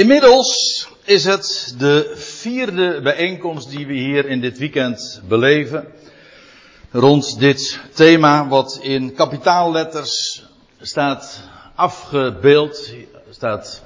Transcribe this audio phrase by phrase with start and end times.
[0.00, 5.86] Inmiddels is het de vierde bijeenkomst die we hier in dit weekend beleven.
[6.90, 10.44] Rond dit thema wat in kapitaalletters
[10.80, 11.40] staat
[11.74, 12.92] afgebeeld,
[13.30, 13.82] staat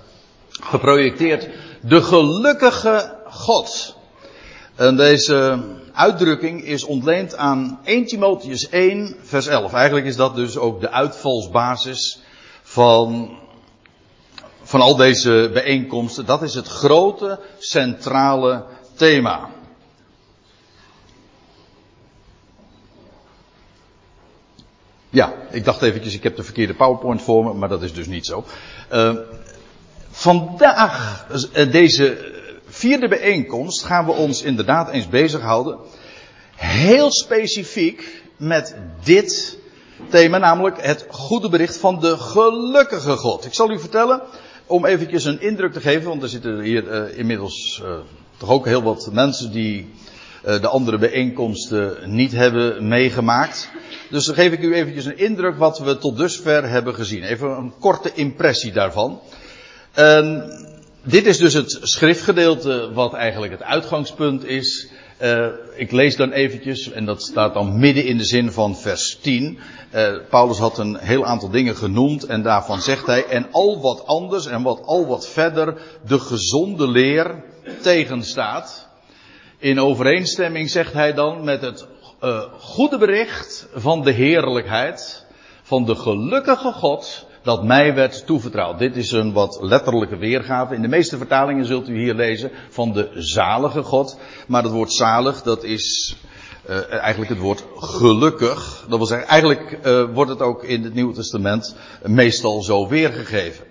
[0.50, 1.48] geprojecteerd.
[1.80, 3.96] De gelukkige God.
[4.74, 9.72] En deze uitdrukking is ontleend aan 1 Timotheus 1 vers 11.
[9.72, 12.18] Eigenlijk is dat dus ook de uitvalsbasis
[12.62, 13.38] van
[14.74, 19.48] van al deze bijeenkomsten, dat is het grote centrale thema.
[25.10, 28.06] Ja, ik dacht eventjes, ik heb de verkeerde PowerPoint voor me, maar dat is dus
[28.06, 28.44] niet zo.
[28.92, 29.16] Uh,
[30.10, 32.32] vandaag, uh, deze
[32.66, 35.78] vierde bijeenkomst, gaan we ons inderdaad eens bezighouden.
[36.56, 39.58] Heel specifiek met dit
[40.08, 43.44] thema, namelijk het goede bericht van de gelukkige God.
[43.44, 44.22] Ik zal u vertellen,
[44.74, 47.90] om eventjes een indruk te geven, want er zitten hier uh, inmiddels uh,
[48.36, 49.90] toch ook heel wat mensen die
[50.46, 53.70] uh, de andere bijeenkomsten niet hebben meegemaakt.
[54.10, 57.22] Dus dan geef ik u eventjes een indruk wat we tot dusver hebben gezien.
[57.22, 59.20] Even een korte impressie daarvan.
[59.92, 60.50] En
[61.02, 64.88] dit is dus het schriftgedeelte wat eigenlijk het uitgangspunt is.
[65.76, 69.58] Ik lees dan eventjes, en dat staat dan midden in de zin van vers 10.
[69.94, 74.06] Uh, Paulus had een heel aantal dingen genoemd en daarvan zegt hij, en al wat
[74.06, 77.44] anders en wat al wat verder de gezonde leer
[77.82, 78.88] tegenstaat.
[79.58, 81.86] In overeenstemming zegt hij dan met het
[82.22, 85.26] uh, goede bericht van de heerlijkheid
[85.62, 88.78] van de gelukkige God dat mij werd toevertrouwd.
[88.78, 90.74] Dit is een wat letterlijke weergave.
[90.74, 94.18] In de meeste vertalingen zult u hier lezen van de zalige God.
[94.46, 96.16] Maar het woord zalig, dat is
[96.68, 98.84] uh, eigenlijk het woord gelukkig.
[98.88, 103.64] Dat wil zeggen, eigenlijk uh, wordt het ook in het Nieuwe Testament meestal zo weergegeven.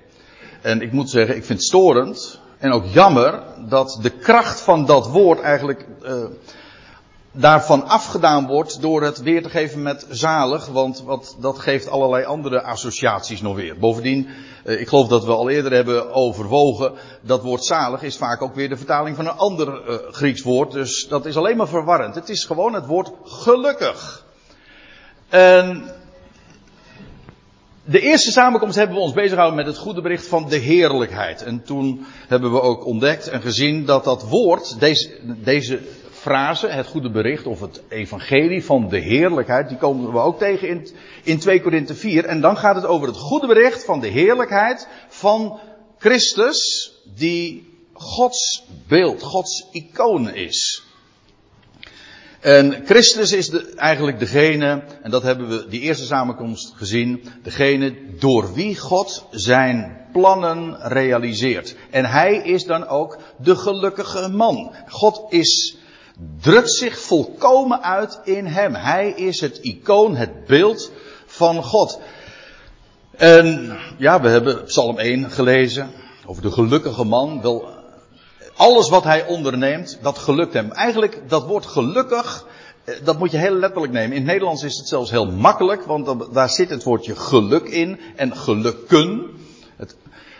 [0.61, 4.85] En ik moet zeggen, ik vind het storend en ook jammer dat de kracht van
[4.85, 6.23] dat woord eigenlijk uh,
[7.35, 12.25] daarvan afgedaan wordt door het weer te geven met zalig, want wat, dat geeft allerlei
[12.25, 13.79] andere associaties nog weer.
[13.79, 14.27] Bovendien,
[14.63, 18.55] eh, ik geloof dat we al eerder hebben overwogen, dat woord zalig is vaak ook
[18.55, 22.15] weer de vertaling van een ander uh, Grieks woord, dus dat is alleen maar verwarrend.
[22.15, 24.25] Het is gewoon het woord gelukkig.
[25.29, 25.91] En
[27.85, 31.43] de eerste samenkomst hebben we ons bezig gehouden met het goede bericht van de heerlijkheid.
[31.43, 35.79] En toen hebben we ook ontdekt en gezien dat dat woord, deze, deze
[36.23, 40.67] frase, het goede bericht of het evangelie van de heerlijkheid, die komen we ook tegen
[40.67, 40.87] in,
[41.23, 42.25] in 2 Korinthe 4.
[42.25, 45.59] En dan gaat het over het goede bericht van de heerlijkheid van
[45.97, 50.83] Christus, die Gods beeld, Gods icoon is.
[52.39, 57.95] En Christus is de, eigenlijk degene, en dat hebben we die eerste samenkomst gezien, degene
[58.19, 61.75] door wie God zijn plannen realiseert.
[61.89, 64.75] En hij is dan ook de gelukkige man.
[64.87, 65.77] God is
[66.41, 68.75] drukt zich volkomen uit in hem.
[68.75, 70.91] Hij is het icoon, het beeld
[71.25, 71.99] van God.
[73.17, 75.91] En ja, we hebben Psalm 1 gelezen
[76.25, 77.41] over de gelukkige man.
[77.41, 77.67] Wel,
[78.55, 80.71] alles wat hij onderneemt, dat gelukt hem.
[80.71, 82.45] Eigenlijk, dat woord gelukkig,
[83.03, 84.11] dat moet je heel letterlijk nemen.
[84.11, 87.99] In het Nederlands is het zelfs heel makkelijk, want daar zit het woordje geluk in
[88.15, 89.29] en gelukken.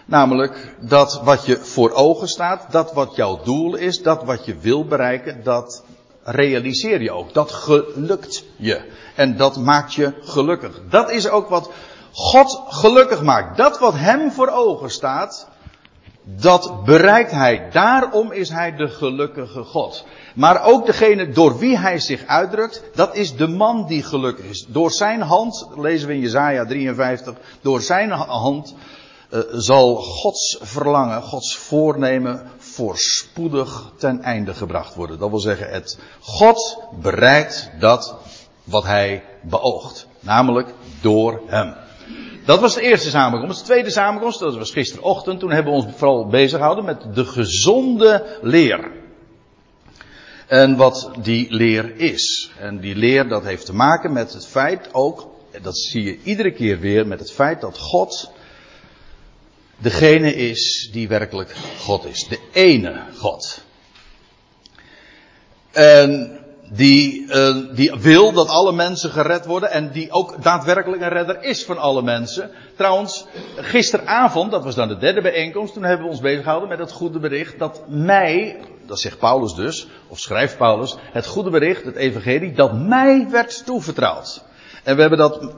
[0.05, 4.57] Namelijk dat wat je voor ogen staat, dat wat jouw doel is, dat wat je
[4.57, 5.83] wil bereiken, dat
[6.23, 7.33] realiseer je ook.
[7.33, 8.91] Dat gelukt je.
[9.15, 10.81] En dat maakt je gelukkig.
[10.89, 11.71] Dat is ook wat
[12.11, 13.57] God gelukkig maakt.
[13.57, 15.47] Dat wat hem voor ogen staat,
[16.23, 17.69] dat bereikt hij.
[17.71, 20.05] Daarom is hij de gelukkige God.
[20.35, 24.65] Maar ook degene door wie hij zich uitdrukt, dat is de man die gelukkig is.
[24.67, 28.75] Door zijn hand, lezen we in Jezaja 53, door zijn hand
[29.33, 35.19] uh, zal Gods verlangen, Gods voornemen voorspoedig ten einde gebracht worden.
[35.19, 38.15] Dat wil zeggen, het God bereikt dat
[38.63, 40.07] wat hij beoogt.
[40.19, 41.75] Namelijk door hem.
[42.45, 43.59] Dat was de eerste samenkomst.
[43.59, 45.39] De tweede samenkomst, dat was gisterochtend.
[45.39, 48.91] Toen hebben we ons vooral bezig gehouden met de gezonde leer.
[50.47, 52.51] En wat die leer is.
[52.59, 55.27] En die leer dat heeft te maken met het feit ook,
[55.61, 58.31] dat zie je iedere keer weer, met het feit dat God
[59.83, 62.27] degene is die werkelijk God is.
[62.27, 63.61] De ene God.
[65.71, 66.39] En
[66.69, 71.43] die, uh, die wil dat alle mensen gered worden en die ook daadwerkelijk een redder
[71.43, 72.51] is van alle mensen.
[72.75, 73.25] Trouwens,
[73.55, 76.91] gisteravond, dat was dan de derde bijeenkomst, toen hebben we ons bezig gehouden met het
[76.91, 81.95] goede bericht dat mij, dat zegt Paulus dus, of schrijft Paulus, het goede bericht, het
[81.95, 84.43] evangelie, dat mij werd toevertrouwd.
[84.83, 85.53] En we hebben dat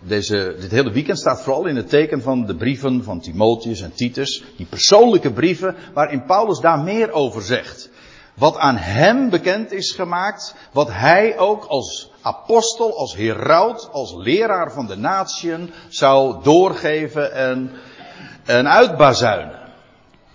[0.00, 3.92] deze, dit hele weekend staat vooral in het teken van de brieven van Timotheus en
[3.92, 4.44] Titus.
[4.56, 7.90] Die persoonlijke brieven waarin Paulus daar meer over zegt.
[8.34, 10.54] Wat aan hem bekend is gemaakt.
[10.72, 17.70] Wat hij ook als apostel, als heraut, als leraar van de natieën zou doorgeven en,
[18.44, 19.58] en uitbazuinen.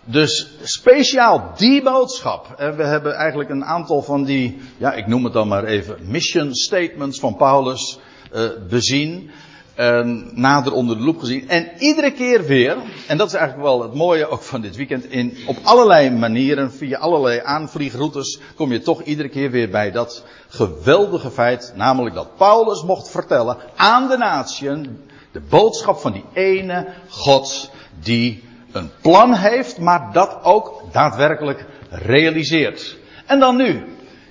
[0.05, 2.53] Dus speciaal die boodschap.
[2.57, 5.97] En we hebben eigenlijk een aantal van die, ja, ik noem het dan maar even,
[6.01, 7.99] mission statements van Paulus
[8.33, 9.31] uh, bezien.
[9.75, 11.49] En nader onder de loep gezien.
[11.49, 12.77] En iedere keer weer,
[13.07, 16.71] en dat is eigenlijk wel het mooie ook van dit weekend, in, op allerlei manieren,
[16.71, 22.35] via allerlei aanvliegroutes, kom je toch iedere keer weer bij dat geweldige feit, namelijk dat
[22.37, 24.97] Paulus mocht vertellen aan de natieën
[25.31, 27.69] de boodschap van die ene God
[27.99, 32.97] die een plan heeft, maar dat ook daadwerkelijk realiseert.
[33.25, 33.83] En dan nu,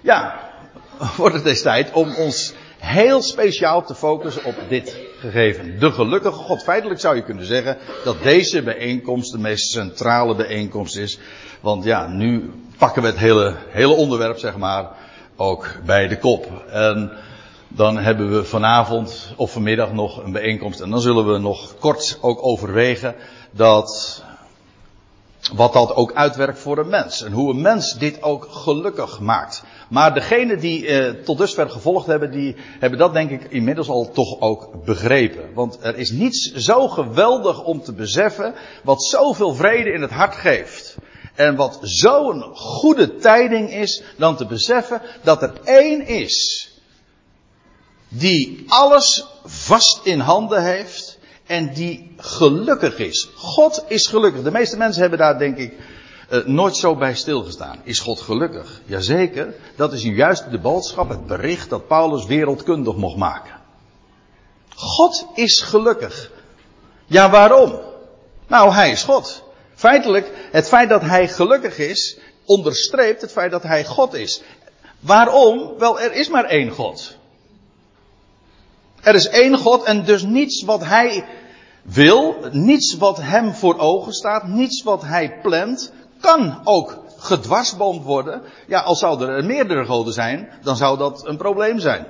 [0.02, 0.40] ja,
[1.16, 5.78] wordt het eens tijd om ons heel speciaal te focussen op dit gegeven.
[5.78, 6.62] De gelukkige God.
[6.62, 11.18] Feitelijk zou je kunnen zeggen dat deze bijeenkomst de meest centrale bijeenkomst is.
[11.60, 14.88] Want ja, nu pakken we het hele, hele onderwerp, zeg maar,
[15.36, 16.64] ook bij de kop.
[16.70, 17.10] En
[17.68, 20.80] dan hebben we vanavond of vanmiddag nog een bijeenkomst.
[20.80, 23.14] En dan zullen we nog kort ook overwegen
[23.50, 24.22] dat
[25.54, 27.22] wat dat ook uitwerkt voor een mens.
[27.22, 29.62] En hoe een mens dit ook gelukkig maakt.
[29.88, 34.10] Maar degenen die eh, tot dusver gevolgd hebben, die hebben dat denk ik inmiddels al
[34.10, 35.54] toch ook begrepen.
[35.54, 40.34] Want er is niets zo geweldig om te beseffen, wat zoveel vrede in het hart
[40.34, 40.96] geeft.
[41.34, 46.68] En wat zo'n goede tijding is, dan te beseffen dat er één is,
[48.08, 51.11] die alles vast in handen heeft
[51.52, 53.28] en die gelukkig is.
[53.34, 54.42] God is gelukkig.
[54.42, 55.72] De meeste mensen hebben daar denk ik
[56.30, 57.80] uh, nooit zo bij stilgestaan.
[57.84, 58.80] Is God gelukkig?
[58.84, 59.54] Jazeker.
[59.76, 63.60] Dat is juist de boodschap, het bericht dat Paulus wereldkundig mocht maken.
[64.74, 66.30] God is gelukkig.
[67.06, 67.80] Ja, waarom?
[68.46, 69.42] Nou, hij is God.
[69.74, 74.42] Feitelijk, het feit dat hij gelukkig is, onderstreept het feit dat hij God is.
[75.00, 75.78] Waarom?
[75.78, 77.16] Wel, er is maar één God.
[79.02, 81.24] Er is één God en dus niets wat hij
[81.82, 88.42] wil, niets wat hem voor ogen staat, niets wat hij plant, kan ook gedwarsboomd worden.
[88.66, 92.06] Ja, als zouden er meerdere goden zijn, dan zou dat een probleem zijn.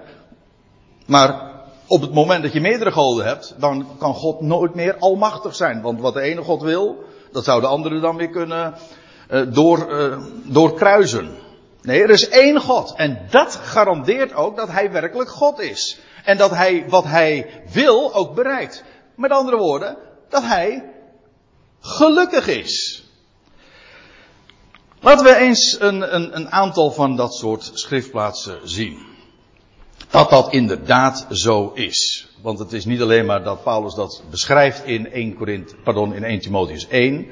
[1.06, 1.50] Maar
[1.86, 5.82] op het moment dat je meerdere goden hebt, dan kan God nooit meer almachtig zijn.
[5.82, 8.74] Want wat de ene God wil, dat zou de andere dan weer kunnen
[9.30, 11.30] uh, door, uh, doorkruisen.
[11.82, 12.94] Nee, er is één God.
[12.96, 16.00] En dat garandeert ook dat hij werkelijk God is.
[16.24, 18.84] En dat hij wat hij wil ook bereikt.
[19.16, 19.96] Met andere woorden,
[20.28, 20.92] dat hij
[21.80, 23.04] gelukkig is.
[25.00, 28.98] Laten we eens een, een, een aantal van dat soort schriftplaatsen zien.
[30.10, 32.28] Dat dat inderdaad zo is.
[32.42, 36.24] Want het is niet alleen maar dat Paulus dat beschrijft in 1, Korint, pardon, in
[36.24, 37.26] 1 Timotheus 1.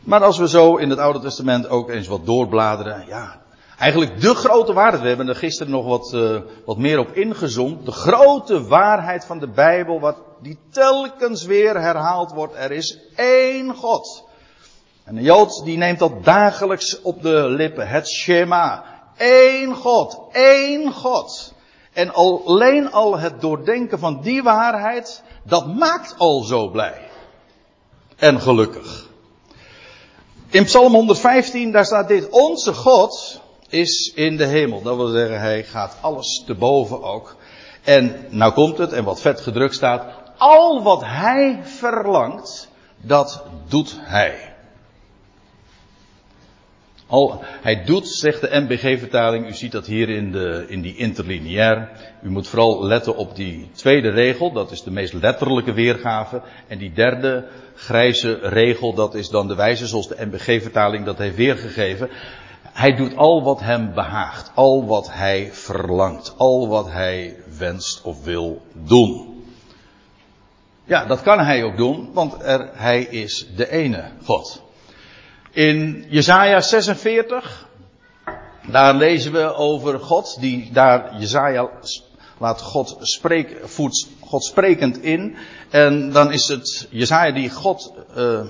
[0.00, 3.39] Maar als we zo in het Oude Testament ook eens wat doorbladeren, ja,
[3.80, 5.02] Eigenlijk de grote waarheid.
[5.02, 7.84] We hebben er gisteren nog wat, uh, wat meer op ingezoomd.
[7.86, 12.54] De grote waarheid van de Bijbel, wat die telkens weer herhaald wordt.
[12.56, 14.24] Er is één God.
[15.04, 17.88] En een Jood die neemt dat dagelijks op de lippen.
[17.88, 18.84] Het Shema.
[19.16, 20.20] Eén God.
[20.32, 21.54] één God.
[21.92, 27.08] En alleen al het doordenken van die waarheid, dat maakt al zo blij.
[28.16, 29.08] En gelukkig.
[30.48, 32.28] In Psalm 115, daar staat dit.
[32.28, 33.39] Onze God,
[33.70, 34.82] is in de hemel.
[34.82, 37.36] Dat wil zeggen, hij gaat alles te boven ook.
[37.84, 40.04] En nou komt het, en wat vet gedrukt staat,
[40.36, 42.68] al wat hij verlangt,
[43.00, 44.50] dat doet hij.
[47.06, 51.88] Al, hij doet, zegt de MBG-vertaling, u ziet dat hier in, de, in die interlineair.
[52.22, 56.42] U moet vooral letten op die tweede regel, dat is de meest letterlijke weergave.
[56.68, 61.36] En die derde grijze regel, dat is dan de wijze zoals de MBG-vertaling dat heeft
[61.36, 62.10] weergegeven.
[62.72, 68.24] Hij doet al wat hem behaagt, al wat hij verlangt, al wat hij wenst of
[68.24, 69.44] wil doen.
[70.84, 74.62] Ja, dat kan hij ook doen, want er, hij is de ene God.
[75.50, 77.68] In Jesaja 46,
[78.70, 81.70] daar lezen we over God, die daar Jesaja
[82.38, 83.56] laat God, spreek,
[84.20, 85.36] God sprekend in.
[85.70, 88.40] En dan is het Jesaja die God uh,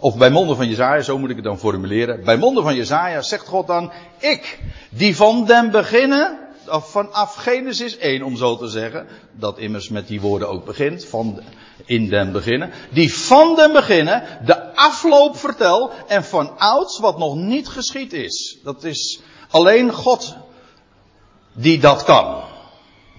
[0.00, 2.24] of bij monden van Jezaja, zo moet ik het dan formuleren.
[2.24, 6.38] Bij monden van Jezaja zegt God dan, ik, die van den beginnen,
[6.68, 11.04] of vanaf Genesis 1 om zo te zeggen, dat immers met die woorden ook begint,
[11.04, 11.40] van
[11.84, 17.34] in den beginnen, die van den beginnen de afloop vertel en van ouds wat nog
[17.34, 18.58] niet geschied is.
[18.64, 20.36] Dat is alleen God
[21.52, 22.42] die dat kan.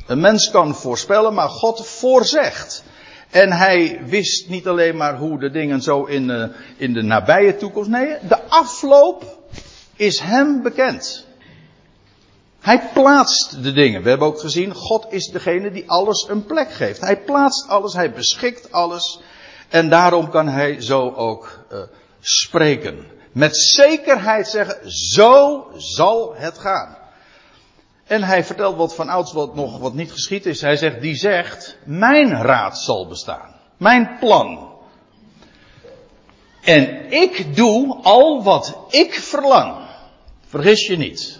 [0.07, 2.83] Een mens kan voorspellen, maar God voorzegt.
[3.31, 6.43] En hij wist niet alleen maar hoe de dingen zo in, uh,
[6.77, 7.89] in de nabije toekomst.
[7.89, 9.39] Nee, de afloop
[9.95, 11.25] is hem bekend.
[12.59, 14.03] Hij plaatst de dingen.
[14.03, 17.01] We hebben ook gezien, God is degene die alles een plek geeft.
[17.01, 19.19] Hij plaatst alles, hij beschikt alles.
[19.69, 21.79] En daarom kan hij zo ook uh,
[22.19, 23.05] spreken.
[23.31, 26.97] Met zekerheid zeggen, zo zal het gaan.
[28.11, 30.61] En hij vertelt wat van ouds wat nog wat niet geschied is.
[30.61, 33.55] Hij zegt, die zegt, mijn raad zal bestaan.
[33.77, 34.69] Mijn plan.
[36.61, 39.75] En ik doe al wat ik verlang.
[40.47, 41.39] Vergis je niet.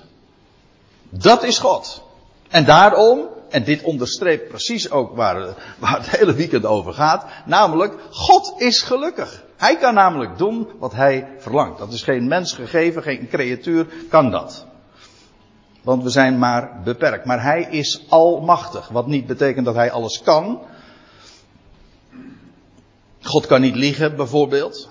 [1.10, 2.04] Dat is God.
[2.50, 7.96] En daarom, en dit onderstreept precies ook waar, waar het hele weekend over gaat, namelijk,
[8.12, 9.44] God is gelukkig.
[9.58, 11.80] Hij kan namelijk doen wat hij verlangt.
[11.80, 14.70] Dat is geen mens gegeven, geen creatuur kan dat.
[15.82, 17.26] Want we zijn maar beperkt.
[17.26, 18.88] Maar hij is almachtig.
[18.88, 20.60] Wat niet betekent dat hij alles kan.
[23.22, 24.90] God kan niet liegen, bijvoorbeeld.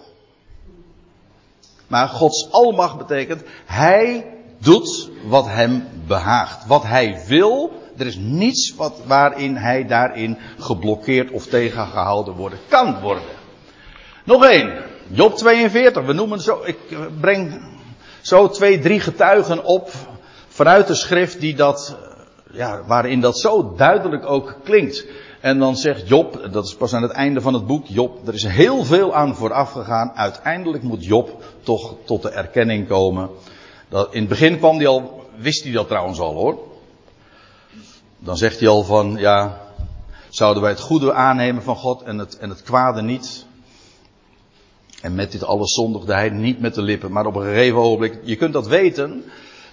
[1.87, 4.27] Maar Gods almacht betekent, hij
[4.59, 6.67] doet wat hem behaagt.
[6.67, 13.01] Wat hij wil, er is niets wat, waarin hij daarin geblokkeerd of tegengehouden worden kan
[13.01, 13.23] worden.
[14.25, 14.83] Nog één.
[15.09, 16.05] Job 42.
[16.05, 16.79] We noemen zo, ik
[17.21, 17.63] breng
[18.21, 19.91] zo twee, drie getuigen op
[20.61, 21.97] vanuit de schrift die dat,
[22.53, 25.07] ja, waarin dat zo duidelijk ook klinkt.
[25.41, 28.35] En dan zegt Job, dat is pas aan het einde van het boek, Job, er
[28.35, 30.13] is heel veel aan vooraf gegaan.
[30.15, 33.31] Uiteindelijk moet Job toch tot de erkenning komen.
[33.89, 36.59] Dat, in het begin kwam hij al, wist hij dat trouwens al hoor.
[38.19, 39.61] Dan zegt hij al van, ja,
[40.29, 43.47] zouden wij het goede aannemen van God en het, en het kwade niet?
[45.03, 48.21] En met dit alles zondigde hij niet met de lippen, maar op een gegeven ogenblik,
[48.25, 49.25] je kunt dat weten,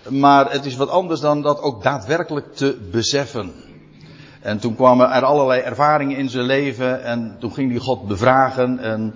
[0.09, 3.53] maar het is wat anders dan dat ook daadwerkelijk te beseffen.
[4.41, 8.79] En toen kwamen er allerlei ervaringen in zijn leven en toen ging hij God bevragen
[8.79, 9.13] en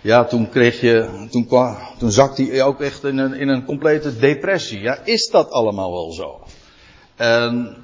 [0.00, 3.64] ja, toen kreeg je, toen, kwam, toen zakte hij ook echt in een, in een
[3.64, 4.80] complete depressie.
[4.80, 6.40] Ja, is dat allemaal wel zo?
[7.16, 7.76] En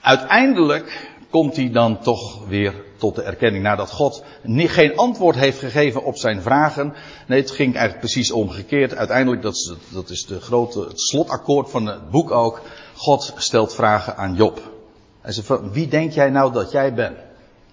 [0.00, 6.04] uiteindelijk komt hij dan toch weer tot de erkenning nadat God geen antwoord heeft gegeven
[6.04, 6.94] op zijn vragen.
[7.26, 8.96] Nee, het ging eigenlijk precies omgekeerd.
[8.96, 12.60] Uiteindelijk, dat is, dat is de grote, het slotakkoord van het boek ook.
[12.94, 14.60] God stelt vragen aan Job.
[15.20, 17.16] Hij zegt, wie denk jij nou dat jij bent?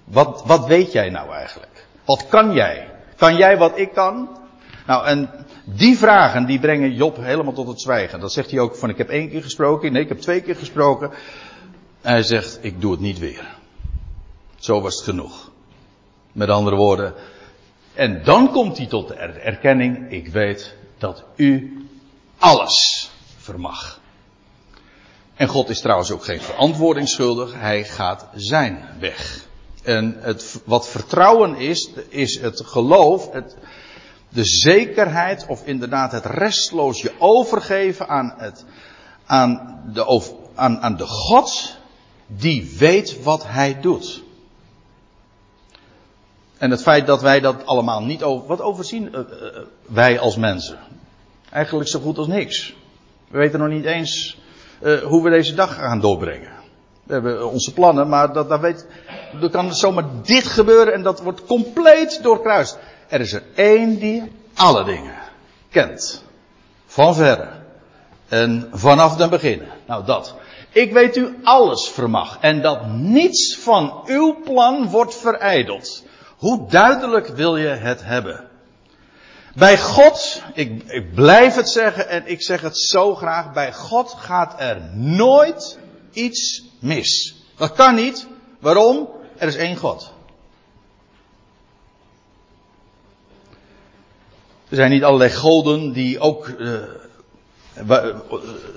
[0.03, 1.86] Wat, wat weet jij nou eigenlijk?
[2.05, 2.89] Wat kan jij?
[3.15, 4.29] Kan jij wat ik kan?
[4.88, 5.29] Nou, en
[5.63, 8.20] die vragen die brengen Job helemaal tot het zwijgen.
[8.20, 9.91] Dat zegt hij ook van ik heb één keer gesproken.
[9.91, 11.12] Nee, ik heb twee keer gesproken.
[12.01, 13.55] En hij zegt ik doe het niet weer.
[14.65, 15.51] Zo was het genoeg.
[16.31, 17.13] Met andere woorden.
[17.93, 20.12] En dan komt hij tot de erkenning.
[20.12, 21.77] Ik weet dat u
[22.38, 24.00] alles vermag.
[25.36, 27.53] En God is trouwens ook geen verantwoording schuldig.
[27.53, 29.48] Hij gaat zijn weg.
[29.84, 33.55] En het, wat vertrouwen is, is het geloof, het,
[34.29, 38.65] de zekerheid of inderdaad het restloos je overgeven aan, het,
[39.25, 41.77] aan, de, aan, aan de God
[42.27, 44.24] die weet wat hij doet.
[46.65, 48.48] En het feit dat wij dat allemaal niet over.
[48.48, 50.77] Wat overzien uh, uh, wij als mensen?
[51.51, 52.75] Eigenlijk zo goed als niks.
[53.27, 54.38] We weten nog niet eens
[54.81, 56.51] uh, hoe we deze dag gaan doorbrengen.
[57.03, 58.88] We hebben onze plannen, maar dat, dat weet,
[59.41, 62.77] er kan zomaar dit gebeuren en dat wordt compleet doorkruist.
[63.07, 65.15] Er is er één die alle dingen
[65.69, 66.24] kent.
[66.86, 67.50] Van verre.
[68.27, 69.69] En vanaf den beginnen.
[69.88, 70.36] Nou dat.
[70.72, 72.38] Ik weet u alles vermag.
[72.41, 76.03] En dat niets van uw plan wordt verijdeld.
[76.38, 78.50] Hoe duidelijk wil je het hebben?
[79.56, 84.13] Bij God, ik, ik blijf het zeggen en ik zeg het zo graag, bij God
[84.18, 85.80] gaat er nooit
[86.12, 87.36] iets mis.
[87.58, 88.27] Dat kan niet.
[88.60, 89.10] Waarom?
[89.38, 90.13] Er is één God.
[94.70, 96.84] Er zijn niet allerlei goden die ook uh,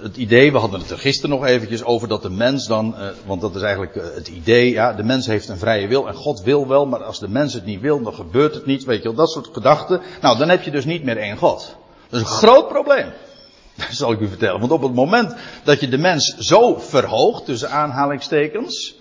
[0.03, 3.09] het idee, we hadden het er gisteren nog eventjes over dat de mens dan, uh,
[3.27, 6.15] want dat is eigenlijk uh, het idee, ja, de mens heeft een vrije wil en
[6.15, 9.03] God wil wel, maar als de mens het niet wil, dan gebeurt het niet, weet
[9.03, 10.01] je wel, dat soort gedachten.
[10.21, 11.77] Nou, dan heb je dus niet meer één God.
[12.09, 13.13] Dat is een groot probleem.
[13.77, 14.61] Dat zal ik u vertellen.
[14.61, 18.97] Want op het moment dat je de mens zo verhoogt, tussen aanhalingstekens,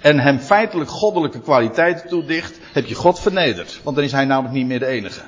[0.00, 3.80] en hem feitelijk goddelijke kwaliteiten toedicht, heb je God vernederd.
[3.82, 5.20] Want dan is hij namelijk niet meer de enige.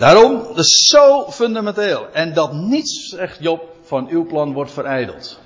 [0.00, 2.06] Daarom, is zo fundamenteel.
[2.12, 5.38] En dat niets, zegt Job, van uw plan wordt verijdeld.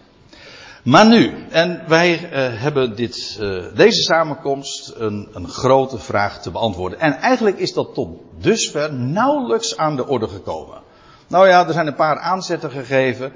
[0.82, 6.50] Maar nu, en wij uh, hebben dit, uh, deze samenkomst een, een grote vraag te
[6.50, 7.00] beantwoorden.
[7.00, 8.08] En eigenlijk is dat tot
[8.38, 10.82] dusver nauwelijks aan de orde gekomen.
[11.26, 13.32] Nou ja, er zijn een paar aanzetten gegeven.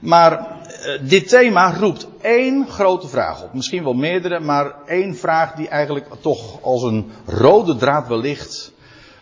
[0.00, 3.54] Maar uh, dit thema roept één grote vraag op.
[3.54, 8.72] Misschien wel meerdere, maar één vraag die eigenlijk toch als een rode draad wellicht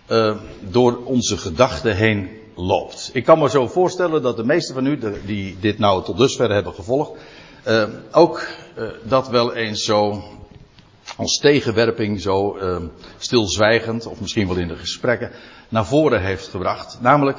[0.09, 3.11] uh, door onze gedachten heen loopt.
[3.13, 6.53] Ik kan me zo voorstellen dat de meesten van u, die dit nou tot dusver
[6.53, 7.13] hebben gevolgd,
[7.67, 8.47] uh, ook
[9.05, 10.23] dat wel eens zo
[11.17, 12.59] als tegenwerping zo
[13.19, 15.31] stilzwijgend, of misschien wel in de gesprekken,
[15.69, 16.99] naar voren heeft gebracht.
[17.01, 17.39] Namelijk,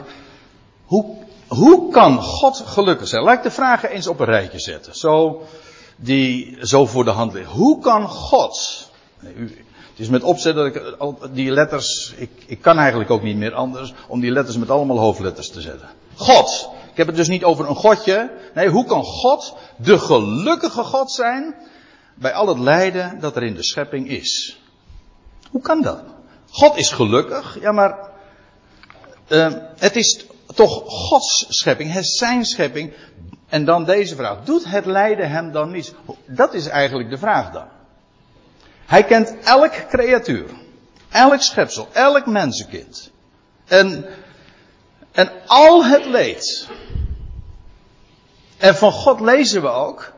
[0.85, 1.15] hoe,
[1.47, 3.23] hoe kan God gelukkig zijn?
[3.23, 4.95] Laat ik de vragen eens op een rijtje zetten.
[4.95, 5.41] Zo,
[5.95, 7.55] die zo voor de hand liggen.
[7.55, 8.88] Hoe kan God.
[10.00, 10.96] Het is met opzet dat ik
[11.32, 12.13] die letters.
[12.15, 15.62] Ik, ik kan eigenlijk ook niet meer anders om die letters met allemaal hoofdletters te
[15.62, 15.89] zetten.
[16.15, 16.70] God.
[16.91, 18.32] Ik heb het dus niet over een godje.
[18.53, 21.56] Nee, hoe kan God de gelukkige God zijn
[22.13, 24.62] bij al het lijden dat er in de schepping is.
[25.51, 26.01] Hoe kan dat?
[26.50, 28.10] God is gelukkig, ja maar
[29.27, 30.25] uh, het is
[30.56, 32.94] toch Gods schepping, het zijn schepping.
[33.48, 35.94] En dan deze vraag, doet het lijden hem dan niet?
[36.25, 37.68] Dat is eigenlijk de vraag dan.
[38.89, 40.50] Hij kent elk creatuur,
[41.10, 43.12] elk schepsel, elk mensenkind.
[43.65, 44.05] En,
[45.12, 46.67] en al het leed.
[48.58, 50.13] En van God lezen we ook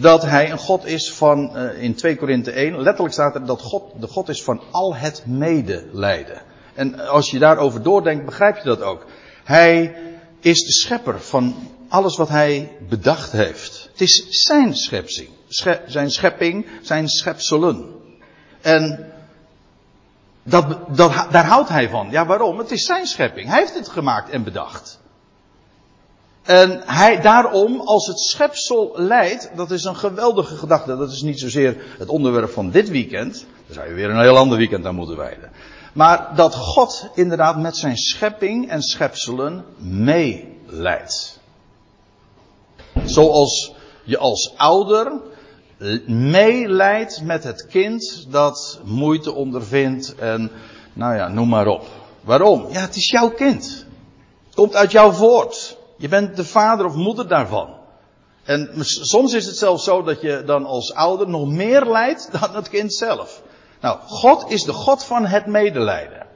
[0.00, 3.60] dat hij een God is van, uh, in 2 Korinthe 1, letterlijk staat er dat
[3.60, 6.42] God de God is van al het medelijden.
[6.74, 9.06] En als je daarover doordenkt, begrijp je dat ook.
[9.44, 9.96] Hij
[10.40, 11.54] is de schepper van
[11.88, 13.83] alles wat hij bedacht heeft.
[13.94, 17.94] Het is zijn schepsing, sche zijn schepping, zijn schepselen.
[18.60, 19.12] En
[20.42, 22.10] dat, dat, daar houdt hij van.
[22.10, 22.58] Ja, waarom?
[22.58, 23.48] Het is zijn schepping.
[23.48, 25.00] Hij heeft het gemaakt en bedacht.
[26.42, 30.96] En hij, daarom, als het schepsel leidt, dat is een geweldige gedachte.
[30.96, 33.46] Dat is niet zozeer het onderwerp van dit weekend.
[33.66, 35.50] Daar zou je weer een heel ander weekend aan moeten wijden.
[35.92, 41.40] Maar dat God inderdaad met zijn schepping en schepselen meeleidt.
[43.04, 43.74] Zoals
[44.04, 45.12] je als ouder
[46.06, 50.50] meeleidt met het kind dat moeite ondervindt en,
[50.92, 51.86] nou ja, noem maar op.
[52.20, 52.66] Waarom?
[52.70, 53.86] Ja, het is jouw kind.
[54.46, 55.76] Het komt uit jouw voort.
[55.96, 57.74] Je bent de vader of moeder daarvan.
[58.44, 62.54] En soms is het zelfs zo dat je dan als ouder nog meer lijdt dan
[62.54, 63.42] het kind zelf.
[63.80, 66.26] Nou, God is de God van het medelijden.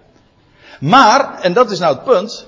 [0.80, 2.46] Maar, en dat is nou het punt,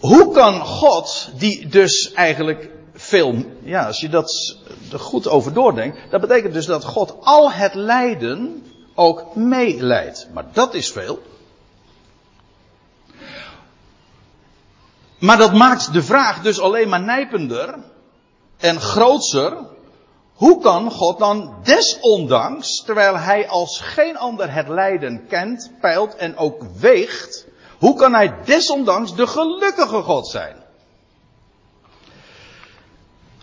[0.00, 4.56] hoe kan God, die dus eigenlijk veel, ja, als je dat
[4.92, 8.62] er goed over doordenkt, dat betekent dus dat God al het lijden
[8.94, 10.28] ook meeleidt.
[10.32, 11.22] Maar dat is veel.
[15.18, 17.74] Maar dat maakt de vraag dus alleen maar nijpender
[18.56, 19.56] en grootser.
[20.34, 26.36] Hoe kan God dan desondanks, terwijl hij als geen ander het lijden kent, peilt en
[26.36, 27.46] ook weegt,
[27.78, 30.63] hoe kan hij desondanks de gelukkige God zijn?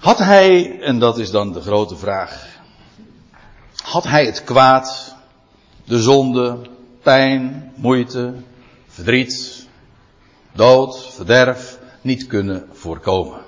[0.02, 2.48] Had hij, en dat is dan de grote vraag,
[3.84, 5.16] had hij het kwaad,
[5.84, 6.58] de zonde,
[7.02, 8.34] pijn, moeite,
[8.88, 9.68] verdriet,
[10.52, 13.42] dood, verderf niet kunnen voorkomen.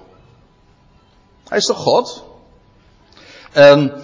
[1.47, 2.23] Hij is toch God?
[3.51, 4.01] En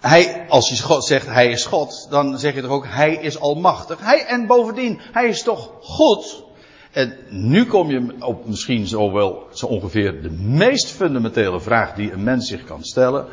[0.00, 3.40] hij, als je God zegt hij is God, dan zeg je toch ook hij is
[3.40, 4.00] almachtig.
[4.00, 6.42] Hij, en bovendien, hij is toch goed?
[6.90, 12.12] En nu kom je op misschien zo wel zo ongeveer de meest fundamentele vraag die
[12.12, 13.26] een mens zich kan stellen.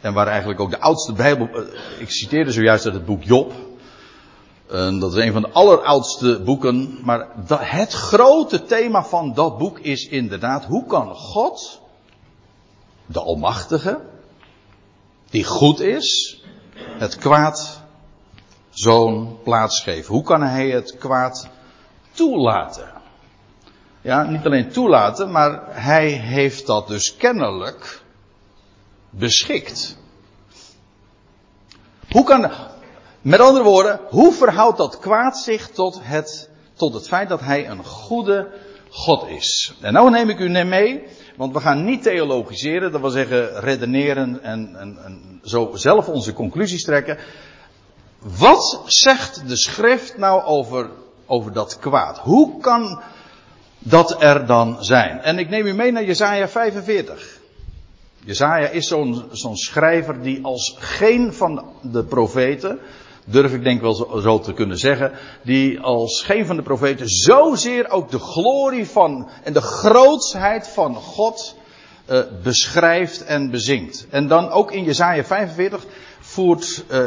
[0.00, 1.62] En waar eigenlijk ook de oudste Bijbel, eh,
[1.98, 3.52] ik citeerde zojuist uit het boek Job.
[5.00, 6.98] Dat is een van de alleroudste boeken.
[7.02, 11.80] Maar het grote thema van dat boek is inderdaad: hoe kan God,
[13.06, 14.00] de Almachtige,
[15.30, 16.40] die goed is,
[16.98, 17.82] het kwaad
[18.70, 20.14] zo'n plaats geven?
[20.14, 21.48] Hoe kan hij het kwaad
[22.16, 22.88] toelaten?
[24.00, 28.02] Ja, niet alleen toelaten, maar hij heeft dat dus kennelijk
[29.10, 29.96] beschikt.
[32.10, 32.50] Hoe kan,
[33.20, 37.68] met andere woorden, hoe verhoudt dat kwaad zich tot het, tot het feit dat hij
[37.68, 38.48] een goede
[38.90, 39.74] God is?
[39.80, 41.02] En nou neem ik u mee,
[41.36, 46.32] want we gaan niet theologiseren, dat wil zeggen redeneren en, en, en zo zelf onze
[46.32, 47.18] conclusies trekken.
[48.18, 50.90] Wat zegt de schrift nou over,
[51.26, 52.18] over dat kwaad?
[52.18, 53.02] Hoe kan
[53.78, 55.18] dat er dan zijn?
[55.18, 57.38] En ik neem u mee naar Jesaja 45.
[58.24, 58.86] Jezaja is
[59.30, 62.78] zo'n schrijver die als geen van de profeten
[63.26, 65.12] durf ik denk wel zo, te kunnen zeggen,
[65.42, 70.94] die als geen van de profeten zozeer ook de glorie van en de grootsheid van
[70.94, 71.56] God
[72.10, 74.06] uh, beschrijft en bezingt.
[74.10, 75.84] En dan ook in Jesaja 45
[76.20, 77.00] voert uh,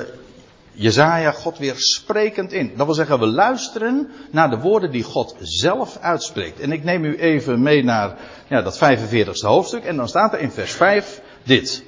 [0.79, 2.73] Jezaja God weer sprekend in.
[2.75, 6.59] Dat wil zeggen, we luisteren naar de woorden die God zelf uitspreekt.
[6.59, 9.83] En ik neem u even mee naar ja, dat 45ste hoofdstuk.
[9.83, 11.83] En dan staat er in vers 5 dit.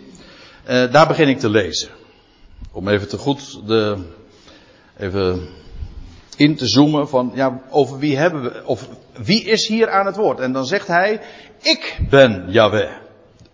[0.69, 1.89] Uh, daar begin ik te lezen.
[2.71, 3.97] Om even te goed de,
[4.97, 5.47] even
[6.36, 8.88] in te zoomen van, ja, over wie hebben we, of
[9.23, 10.39] wie is hier aan het woord?
[10.39, 11.21] En dan zegt hij,
[11.62, 12.91] ik ben Yahweh,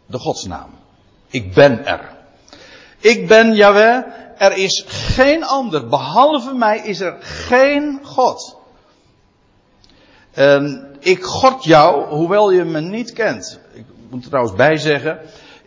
[0.05, 0.69] de godsnaam.
[1.29, 2.15] Ik ben er.
[2.99, 4.03] Ik ben Yahweh,
[4.37, 8.57] er is geen ander, behalve mij is er geen God.
[10.31, 13.59] En ik god jou, hoewel je me niet kent.
[13.73, 15.19] Ik moet er trouwens bij zeggen,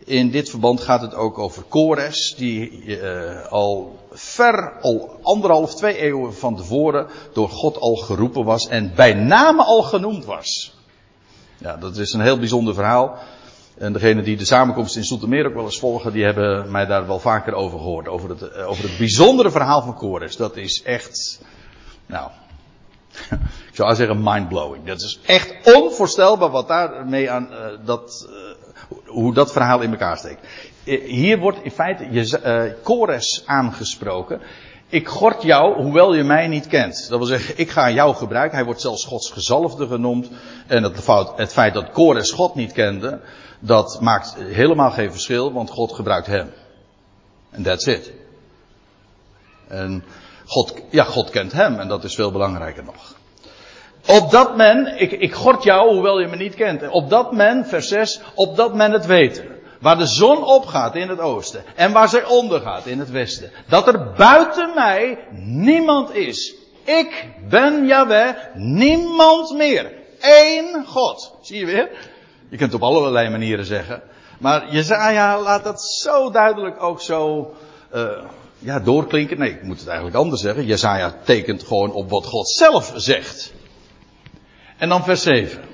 [0.05, 5.97] in dit verband gaat het ook over Kores, die uh, al ver, al anderhalf, twee
[5.97, 10.73] eeuwen van tevoren door God al geroepen was en bij name al genoemd was.
[11.57, 13.17] Ja, dat is een heel bijzonder verhaal.
[13.77, 17.07] En degenen die de samenkomst in Soetermeer ook wel eens volgen, die hebben mij daar
[17.07, 18.07] wel vaker over gehoord.
[18.07, 20.35] Over het, eh, over het bijzondere verhaal van Kores.
[20.35, 21.41] Dat is echt,
[22.05, 22.29] nou,
[23.69, 24.85] ik zou zeggen mindblowing.
[24.85, 30.17] Dat is echt onvoorstelbaar wat daarmee aan, uh, dat, uh, hoe dat verhaal in elkaar
[30.17, 30.47] steekt.
[31.05, 32.77] Hier wordt in feite je,
[33.45, 34.41] aangesproken.
[34.91, 37.09] Ik gort jou, hoewel je mij niet kent.
[37.09, 38.55] Dat wil zeggen, ik ga jou gebruiken.
[38.55, 40.29] Hij wordt zelfs Gods gezalfde genoemd.
[40.67, 43.19] En het, het feit dat Kores God niet kende,
[43.59, 46.51] dat maakt helemaal geen verschil, want God gebruikt hem.
[47.49, 48.11] En that's it.
[49.67, 50.03] En
[50.45, 53.15] God, ja, God kent hem en dat is veel belangrijker nog.
[54.07, 56.89] Opdat men, ik, ik gort jou, hoewel je me niet kent.
[56.89, 59.50] Opdat men, vers 6, opdat men het weten.
[59.81, 63.51] Waar de zon opgaat in het oosten en waar zij ondergaat in het westen.
[63.67, 66.55] Dat er buiten mij niemand is.
[66.83, 69.91] Ik ben Yahweh, niemand meer.
[70.19, 71.37] Eén God.
[71.41, 71.89] Zie je weer?
[72.49, 74.01] Je kunt het op allerlei manieren zeggen.
[74.39, 77.53] Maar Jezaja laat dat zo duidelijk ook zo
[77.95, 78.09] uh,
[78.59, 79.39] ja, doorklinken.
[79.39, 80.65] Nee, ik moet het eigenlijk anders zeggen.
[80.65, 83.53] Jezaja tekent gewoon op wat God zelf zegt.
[84.77, 85.70] En dan vers 7.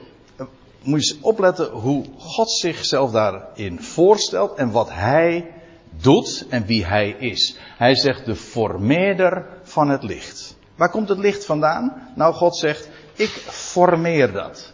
[0.88, 5.54] Moet je opletten hoe God zichzelf daarin voorstelt en wat hij
[6.02, 7.58] doet en wie hij is.
[7.78, 10.56] Hij zegt de formeerder van het licht.
[10.76, 12.12] Waar komt het licht vandaan?
[12.16, 14.74] Nou, God zegt, ik formeer dat.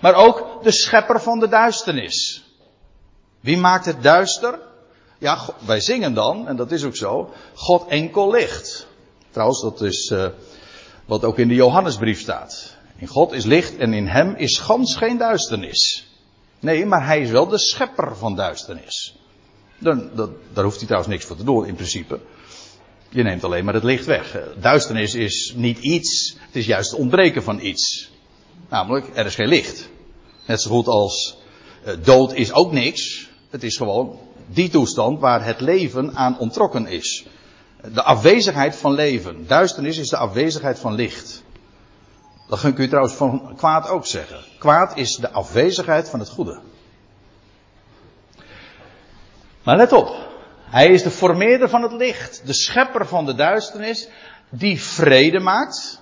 [0.00, 2.44] Maar ook de schepper van de duisternis.
[3.40, 4.58] Wie maakt het duister?
[5.18, 8.86] Ja, wij zingen dan, en dat is ook zo, God enkel licht.
[9.30, 10.26] Trouwens, dat is uh,
[11.06, 12.73] wat ook in de Johannesbrief staat.
[12.96, 16.08] In God is licht en in hem is gans geen duisternis.
[16.60, 19.16] Nee, maar hij is wel de schepper van duisternis.
[19.78, 20.10] Dan,
[20.52, 22.20] daar hoeft hij trouwens niks voor te doen in principe.
[23.08, 24.38] Je neemt alleen maar het licht weg.
[24.60, 28.10] Duisternis is niet iets, het is juist het ontbreken van iets.
[28.68, 29.88] Namelijk, er is geen licht.
[30.46, 31.36] Net zo goed als
[31.86, 33.28] uh, dood is ook niks.
[33.50, 37.26] Het is gewoon die toestand waar het leven aan ontrokken is.
[37.92, 39.46] De afwezigheid van leven.
[39.46, 41.43] Duisternis is de afwezigheid van licht.
[42.48, 44.38] Dat kun je trouwens van kwaad ook zeggen.
[44.58, 46.60] Kwaad is de afwezigheid van het goede.
[49.62, 50.16] Maar let op.
[50.64, 52.46] Hij is de formeerder van het licht.
[52.46, 54.08] De schepper van de duisternis.
[54.48, 56.00] Die vrede maakt.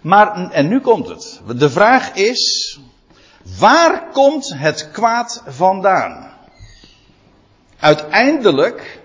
[0.00, 1.40] Maar, en nu komt het.
[1.56, 2.78] De vraag is,
[3.56, 6.32] Waar komt het kwaad vandaan?
[7.78, 9.00] Uiteindelijk,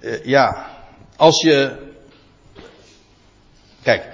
[0.00, 0.66] uh, ja,
[1.16, 1.76] als je,
[3.82, 4.12] kijk,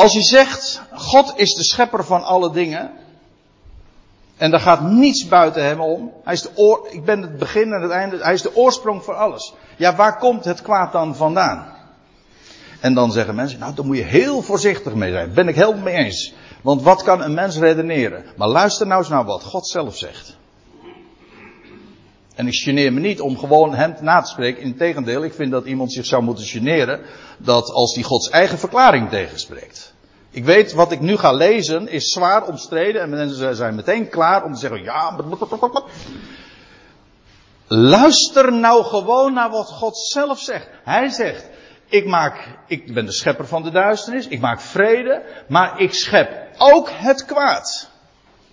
[0.00, 2.90] als je zegt, God is de schepper van alle dingen,
[4.36, 6.12] en daar gaat niets buiten hem om.
[6.24, 8.16] Hij is de oor, ik ben het begin en het einde.
[8.16, 9.54] Hij is de oorsprong voor alles.
[9.76, 11.66] Ja, waar komt het kwaad dan vandaan?
[12.80, 15.34] En dan zeggen mensen, nou, daar moet je heel voorzichtig mee zijn.
[15.34, 16.34] Ben ik heel mee eens.
[16.62, 18.24] Want wat kan een mens redeneren?
[18.36, 20.36] Maar luister nou eens naar wat God zelf zegt.
[22.34, 24.62] En ik geneer me niet om gewoon hem na te spreken.
[24.62, 27.00] Integendeel, ik vind dat iemand zich zou moeten generen
[27.38, 29.89] dat als hij Gods eigen verklaring tegenspreekt.
[30.30, 34.44] Ik weet, wat ik nu ga lezen is zwaar omstreden en mensen zijn meteen klaar
[34.44, 35.16] om te zeggen, ja,
[37.66, 40.68] Luister nou gewoon naar wat God zelf zegt.
[40.84, 41.48] Hij zegt,
[41.88, 46.48] ik maak, ik ben de schepper van de duisternis, ik maak vrede, maar ik schep
[46.58, 47.88] ook het kwaad.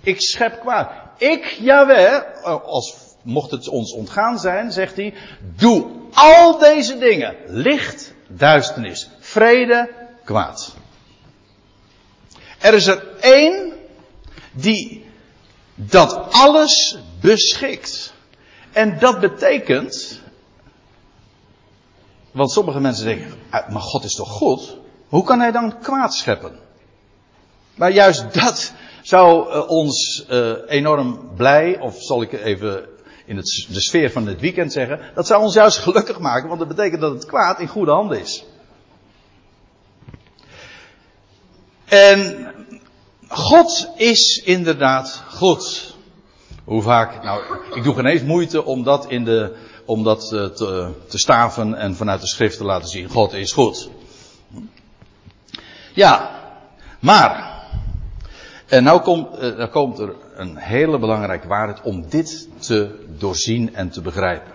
[0.01, 0.91] Ik schep kwaad.
[1.17, 5.13] Ik, Jaweh, als mocht het ons ontgaan zijn, zegt hij,
[5.55, 7.35] doe al deze dingen.
[7.45, 9.89] Licht, duisternis, vrede,
[10.23, 10.75] kwaad.
[12.67, 13.73] Er is er één
[14.51, 15.05] die
[15.75, 18.13] dat alles beschikt.
[18.71, 20.21] En dat betekent,
[22.31, 24.77] want sommige mensen denken, ah, maar God is toch goed?
[25.07, 26.59] Hoe kan hij dan kwaad scheppen?
[27.75, 32.87] Maar juist dat zou uh, ons uh, enorm blij, of zal ik even
[33.25, 36.67] in de sfeer van het weekend zeggen, dat zou ons juist gelukkig maken, want dat
[36.67, 38.45] betekent dat het kwaad in goede handen is.
[41.85, 42.53] En
[43.27, 45.95] God is inderdaad goed.
[46.63, 47.41] Hoe vaak, nou,
[47.73, 51.95] ik doe geen eens moeite om dat in de, om dat eh, te, staven en
[51.95, 53.09] vanuit de schrift te laten zien.
[53.09, 53.89] God is goed.
[55.93, 56.41] Ja,
[56.99, 57.63] maar,
[58.65, 63.75] en nou komt, uh, nou komt er een hele belangrijke waarheid om dit te doorzien
[63.75, 64.53] en te begrijpen.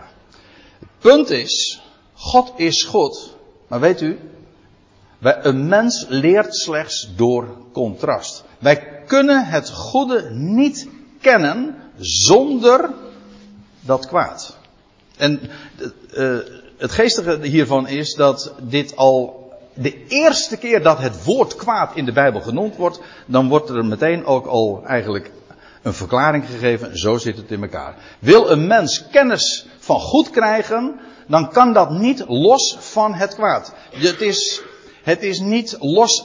[0.78, 1.82] Het punt is,
[2.14, 3.36] God is goed,
[3.68, 4.18] maar weet u,
[5.20, 8.44] een mens leert slechts door contrast.
[8.62, 10.88] Wij kunnen het goede niet
[11.20, 12.90] kennen zonder
[13.80, 14.56] dat kwaad.
[15.16, 15.40] En
[16.14, 16.38] uh,
[16.78, 22.04] het geestige hiervan is dat dit al de eerste keer dat het woord kwaad in
[22.04, 25.30] de Bijbel genoemd wordt, dan wordt er meteen ook al eigenlijk
[25.82, 26.98] een verklaring gegeven.
[26.98, 27.94] Zo zit het in elkaar.
[28.18, 33.74] Wil een mens kennis van goed krijgen, dan kan dat niet los van het kwaad.
[33.90, 34.62] Het is,
[35.02, 36.24] het is niet los.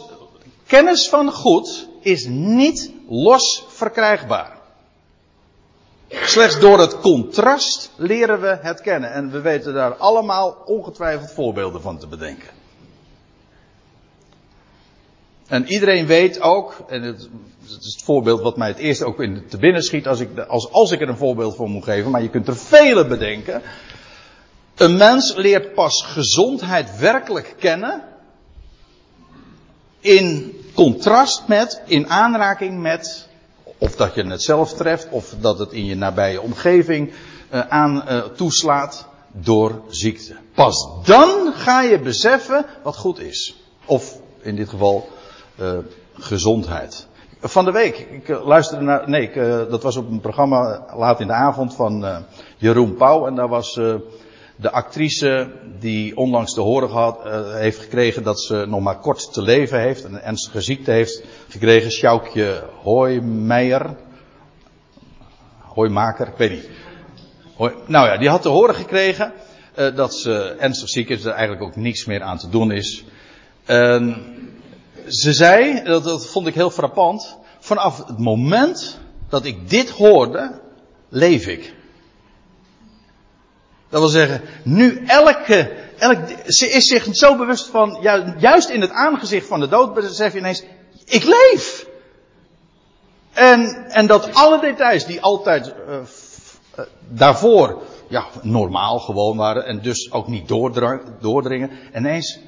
[0.66, 4.58] Kennis van goed is niet los verkrijgbaar.
[6.10, 9.12] Slechts door het contrast leren we het kennen.
[9.12, 12.50] En we weten daar allemaal ongetwijfeld voorbeelden van te bedenken.
[15.48, 17.30] En iedereen weet ook, en het,
[17.66, 20.72] is het voorbeeld wat mij het eerst ook in te binnen schiet als ik, als,
[20.72, 23.62] als ik er een voorbeeld voor moet geven, maar je kunt er vele bedenken.
[24.76, 28.04] Een mens leert pas gezondheid werkelijk kennen
[30.00, 33.28] in contrast met, in aanraking met,
[33.78, 37.12] of dat je het zelf treft, of dat het in je nabije omgeving
[37.54, 40.36] uh, aan uh, toeslaat door ziekte.
[40.54, 43.56] Pas dan ga je beseffen wat goed is.
[43.86, 45.10] Of in dit geval
[45.60, 45.78] uh,
[46.14, 47.08] gezondheid.
[47.42, 49.34] Van de week, ik luisterde naar, nee, ik,
[49.70, 52.26] dat was op een programma laat in de avond van
[52.58, 53.80] Jeroen Pauw en daar was
[54.60, 59.34] de actrice die onlangs te horen gehad, uh, heeft gekregen dat ze nog maar kort
[59.34, 60.04] te leven heeft.
[60.04, 61.92] Een ernstige ziekte heeft gekregen.
[61.92, 63.96] Sjoukje Hoijmeijer.
[65.60, 66.70] Hooimaker, ik weet niet.
[67.88, 69.34] Nou ja, die had te horen gekregen
[69.76, 71.18] uh, dat ze ernstig ziek is.
[71.18, 73.04] Dat er eigenlijk ook niets meer aan te doen is.
[75.08, 77.38] Ze zei, dat, dat vond ik heel frappant.
[77.60, 80.62] Vanaf het moment dat ik dit hoorde,
[81.10, 81.76] leef ik.
[83.90, 87.98] Dat wil zeggen, nu elke, elk, ze is zich zo bewust van,
[88.38, 90.64] juist in het aangezicht van de dood besef je ineens,
[91.06, 91.88] ik leef.
[93.34, 95.96] En, en dat alle details die altijd uh,
[96.80, 100.48] uh, daarvoor ja, normaal gewoon waren en dus ook niet
[101.20, 102.40] doordringen, ineens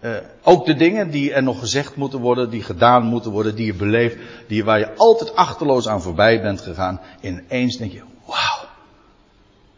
[0.00, 3.66] uh, ook de dingen die er nog gezegd moeten worden, die gedaan moeten worden, die
[3.66, 4.16] je beleeft,
[4.48, 8.59] die waar je altijd achterloos aan voorbij bent gegaan, ineens denk je, wauw.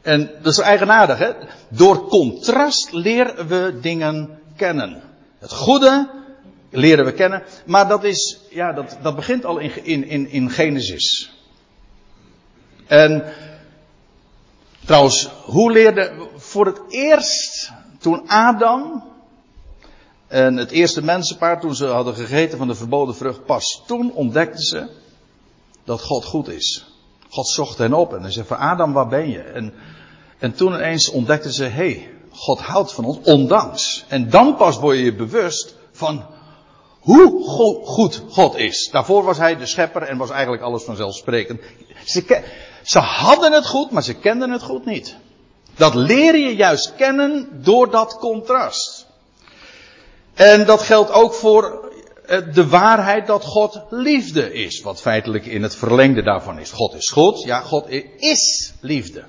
[0.02, 1.32] En dat is eigenaardig, hè?
[1.68, 5.02] Door contrast leren we dingen kennen.
[5.38, 6.10] Het goede
[6.70, 11.32] leren we kennen, maar dat is, ja, dat, dat begint al in, in, in Genesis.
[12.86, 13.24] En
[14.84, 19.04] trouwens, hoe leerde voor het eerst toen Adam
[20.26, 24.62] en het eerste mensenpaar, toen ze hadden gegeten van de verboden vrucht, pas toen ontdekten
[24.62, 24.88] ze
[25.84, 26.91] dat God goed is.
[27.32, 29.38] God zocht hen op en hij zei van Adam, waar ben je?
[29.38, 29.74] En,
[30.38, 34.04] en toen ineens ontdekten ze, hé, hey, God houdt van ons, ondanks.
[34.08, 36.26] En dan pas word je je bewust van
[37.00, 37.44] hoe
[37.84, 38.88] goed God is.
[38.92, 41.60] Daarvoor was hij de schepper en was eigenlijk alles vanzelfsprekend.
[42.04, 42.42] Ze,
[42.82, 45.16] ze hadden het goed, maar ze kenden het goed niet.
[45.76, 49.06] Dat leer je juist kennen door dat contrast.
[50.34, 51.81] En dat geldt ook voor
[52.40, 54.80] de waarheid dat God liefde is.
[54.80, 56.70] Wat feitelijk in het verlengde daarvan is.
[56.70, 57.42] God is goed.
[57.42, 59.24] Ja, God is liefde.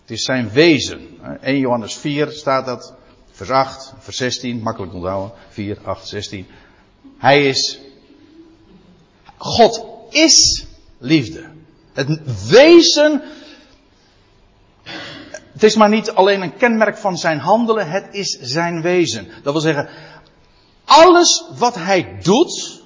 [0.00, 1.00] Het is zijn wezen.
[1.40, 2.94] 1 Johannes 4 staat dat.
[3.30, 4.62] Vers 8, vers 16.
[4.62, 5.32] Makkelijk onthouden.
[5.48, 6.46] 4, 8, 16.
[7.18, 7.78] Hij is.
[9.36, 10.66] God is
[10.98, 11.44] liefde.
[11.92, 13.22] Het wezen.
[15.52, 19.28] Het is maar niet alleen een kenmerk van zijn handelen, het is zijn wezen.
[19.42, 19.88] Dat wil zeggen,
[20.88, 22.80] alles wat hij doet,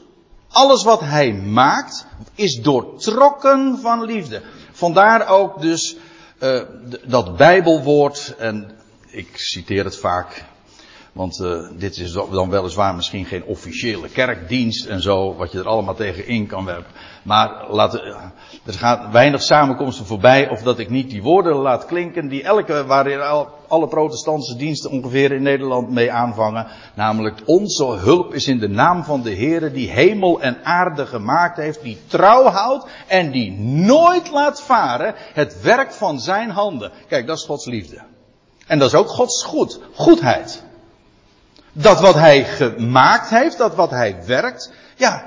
[0.48, 4.42] alles wat hij maakt, is doortrokken van liefde.
[4.72, 5.96] Vandaar ook dus
[6.40, 6.60] uh,
[7.04, 8.70] dat Bijbelwoord, en
[9.06, 10.44] ik citeer het vaak,
[11.12, 15.68] Want uh, dit is dan weliswaar misschien geen officiële kerkdienst en zo, wat je er
[15.68, 16.92] allemaal tegen in kan werpen.
[17.22, 18.32] Maar laat, er
[18.64, 23.20] gaat weinig samenkomsten voorbij of dat ik niet die woorden laat klinken die elke, waarin
[23.68, 26.66] alle protestantse diensten ongeveer in Nederland mee aanvangen.
[26.94, 31.56] Namelijk, onze hulp is in de naam van de Heere die hemel en aarde gemaakt
[31.56, 36.90] heeft, die trouw houdt en die nooit laat varen het werk van zijn handen.
[37.08, 38.02] Kijk, dat is Gods liefde.
[38.66, 40.70] En dat is ook Gods goed, goedheid.
[41.72, 45.24] Dat wat hij gemaakt heeft, dat wat hij werkt, ja,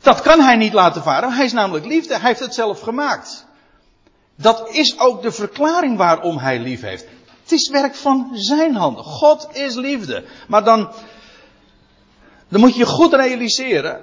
[0.00, 1.32] dat kan hij niet laten varen.
[1.32, 3.46] Hij is namelijk liefde, hij heeft het zelf gemaakt.
[4.36, 7.06] Dat is ook de verklaring waarom hij lief heeft.
[7.42, 9.04] Het is werk van zijn handen.
[9.04, 10.24] God is liefde.
[10.48, 10.92] Maar dan,
[12.48, 14.00] dan moet je goed realiseren.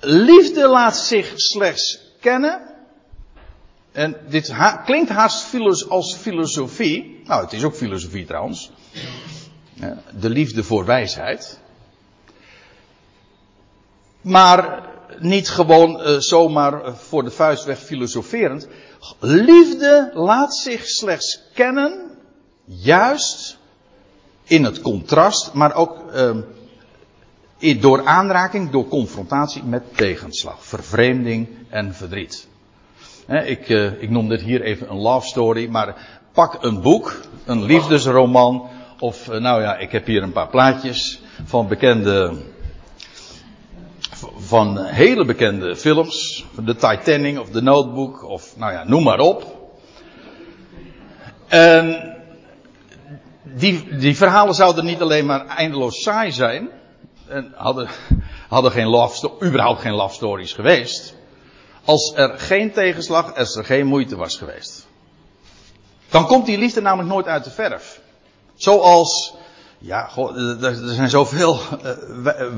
[0.00, 2.60] Liefde laat zich slechts kennen.
[3.92, 5.54] En dit klinkt haast
[5.88, 7.19] als filosofie.
[7.30, 8.70] Nou, het is ook filosofie trouwens
[10.20, 11.60] de liefde voor wijsheid.
[14.20, 14.88] Maar
[15.18, 18.68] niet gewoon uh, zomaar voor de vuist weg filosoferend.
[19.18, 22.10] Liefde laat zich slechts kennen,
[22.64, 23.58] juist
[24.44, 26.04] in het contrast, maar ook
[27.58, 32.48] uh, door aanraking, door confrontatie met tegenslag, vervreemding en verdriet.
[33.26, 33.68] ik,
[34.00, 39.28] ik noem dit hier even een love story, maar pak een boek, een liefdesroman, of,
[39.28, 42.32] eh, nou ja, ik heb hier een paar plaatjes van bekende,
[44.38, 46.44] van hele bekende films.
[46.64, 49.58] De Titanic of The Notebook of, nou ja, noem maar op.
[51.48, 52.14] En
[53.42, 56.68] die, die verhalen zouden niet alleen maar eindeloos saai zijn.
[57.28, 57.88] En hadden,
[58.48, 61.14] hadden geen love, überhaupt geen love stories geweest.
[61.84, 64.88] Als er geen tegenslag, als er geen moeite was geweest.
[66.10, 68.00] Dan komt die liefde namelijk nooit uit de verf.
[68.54, 69.34] Zoals,
[69.78, 70.10] ja,
[70.60, 71.92] er zijn zoveel eh,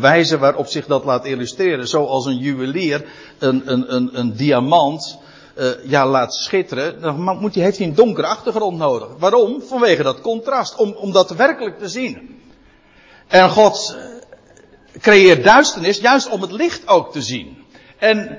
[0.00, 1.88] wijzen waarop zich dat laat illustreren.
[1.88, 3.04] Zoals een juwelier
[3.38, 5.18] een, een, een, een diamant
[5.56, 7.00] uh, ja, laat schitteren.
[7.00, 9.08] Dan moet hij, heeft hij een donkere achtergrond nodig.
[9.18, 9.62] Waarom?
[9.62, 10.76] Vanwege dat contrast.
[10.76, 12.40] Om, om dat werkelijk te zien.
[13.28, 17.64] En God eh, creëert duisternis juist om het licht ook te zien.
[17.98, 18.38] En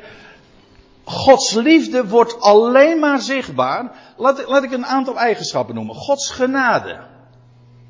[1.06, 3.92] Gods liefde wordt alleen maar zichtbaar.
[4.18, 5.96] Laat, laat ik een aantal eigenschappen noemen.
[5.96, 7.00] Gods genade.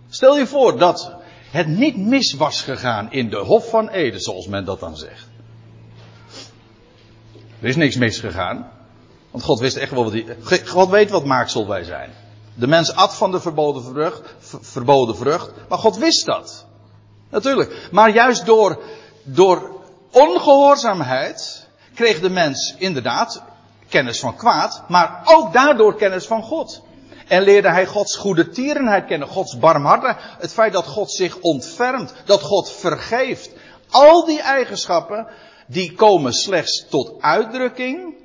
[0.10, 1.16] Stel je voor dat
[1.52, 5.28] het niet mis was gegaan in de Hof van Eden, zoals men dat dan zegt.
[7.60, 8.72] Er is niks misgegaan.
[9.32, 10.62] Want God wist echt wel wat hij.
[10.66, 12.12] God weet wat maaksel wij zijn.
[12.56, 16.66] De mens at van de verboden vrucht, verboden vrucht, maar God wist dat.
[17.30, 17.90] Natuurlijk.
[17.92, 18.82] Maar juist door,
[19.24, 21.63] door ongehoorzaamheid
[21.94, 23.44] kreeg de mens inderdaad
[23.90, 26.82] kennis van kwaad, maar ook daardoor kennis van God.
[27.28, 30.22] En leerde hij Gods goede tierenheid kennen, Gods barmhartigheid.
[30.40, 33.52] Het feit dat God zich ontfermt, dat God vergeeft.
[33.90, 35.28] Al die eigenschappen,
[35.68, 38.16] die komen slechts tot uitdrukking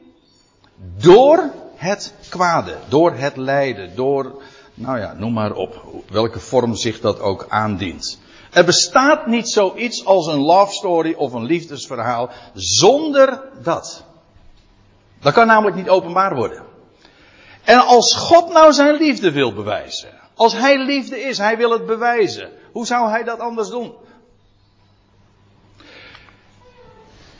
[0.96, 4.42] door het kwade, door het lijden, door,
[4.74, 8.18] nou ja, noem maar op, welke vorm zich dat ook aandient.
[8.50, 14.04] Er bestaat niet zoiets als een love story of een liefdesverhaal zonder dat.
[15.20, 16.62] Dat kan namelijk niet openbaar worden.
[17.64, 21.86] En als God nou zijn liefde wil bewijzen, als hij liefde is, hij wil het
[21.86, 23.94] bewijzen, hoe zou hij dat anders doen?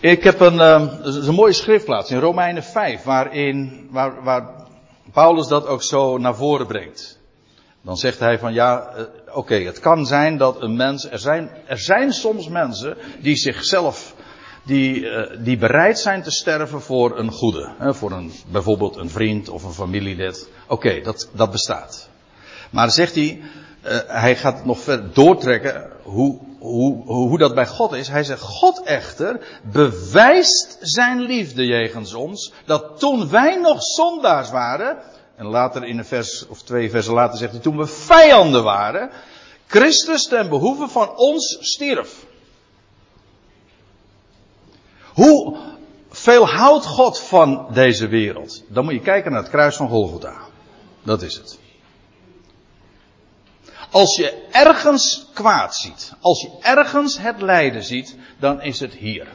[0.00, 4.66] Ik heb een, uh, een mooie schriftplaats in Romeinen 5, waarin, waar, waar
[5.12, 7.17] Paulus dat ook zo naar voren brengt.
[7.88, 9.03] Dan zegt hij van ja, uh,
[9.37, 14.14] oké, het kan zijn dat een mens, er zijn, er zijn soms mensen die zichzelf
[14.64, 17.70] die, uh, die bereid zijn te sterven voor een goede.
[17.79, 20.48] Voor een, bijvoorbeeld een vriend of een familielid.
[20.66, 22.09] Oké, dat, dat bestaat.
[22.70, 23.40] Maar zegt hij,
[23.85, 28.09] uh, hij gaat nog verder doortrekken hoe, hoe, hoe dat bij God is.
[28.09, 34.98] Hij zegt, God echter bewijst zijn liefde jegens ons, dat toen wij nog zondaars waren,
[35.38, 39.11] en later in een vers of twee versen later zegt hij, toen we vijanden waren,
[39.66, 42.27] Christus ten behoeve van ons stierf.
[45.14, 45.59] Hoe
[46.11, 48.62] veel houdt God van deze wereld?
[48.68, 50.37] Dan moet je kijken naar het kruis van Golgotha.
[51.03, 51.59] Dat is het.
[53.90, 59.29] Als je ergens kwaad ziet, als je ergens het lijden ziet, dan is het hier.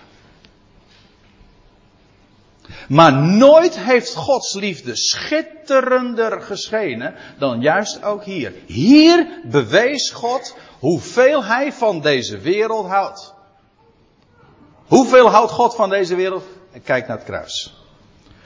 [2.87, 8.53] Maar nooit heeft Gods liefde schitterender geschenen dan juist ook hier.
[8.65, 13.33] Hier bewees God hoeveel Hij van deze wereld houdt.
[14.87, 16.43] Hoeveel houdt God van deze wereld?
[16.83, 17.73] Kijk naar het kruis.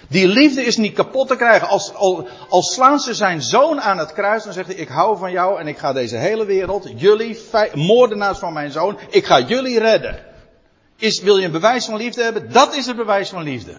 [0.09, 1.67] Die liefde is niet kapot te krijgen.
[1.67, 5.17] Als, als, als slaan ze zijn zoon aan het kruis, dan zegt hij: Ik hou
[5.17, 7.39] van jou en ik ga deze hele wereld, jullie,
[7.73, 10.25] moordenaars van mijn zoon, ik ga jullie redden.
[10.97, 12.51] Wil je een bewijs van liefde hebben?
[12.51, 13.75] Dat is het bewijs van liefde.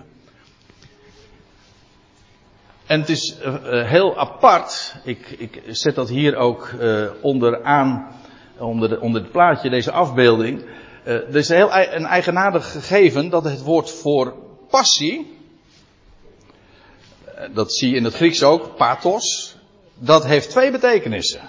[2.89, 4.97] En het is uh, heel apart.
[5.05, 8.14] Ik, ik, zet dat hier ook uh, onderaan,
[8.59, 10.64] onder, de, onder het plaatje, deze afbeelding.
[11.05, 14.34] Er is heel een eigenaardig gegeven dat het woord voor
[14.70, 15.36] passie.
[17.53, 19.57] Dat zie je in het Grieks ook, pathos.
[19.95, 21.41] Dat heeft twee betekenissen.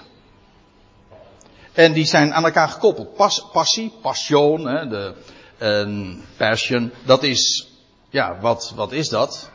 [1.72, 3.14] En die zijn aan elkaar gekoppeld.
[3.14, 5.14] Pas, passie, passion, hè, de,
[6.36, 6.92] passion.
[7.04, 7.70] Dat is,
[8.10, 9.50] ja, wat, wat is dat?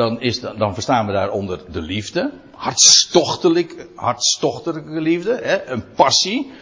[0.00, 2.32] Dan, is, dan verstaan we daaronder de liefde.
[2.54, 6.52] Hartstochtelijk, hartstochtelijke liefde, hè, een passie.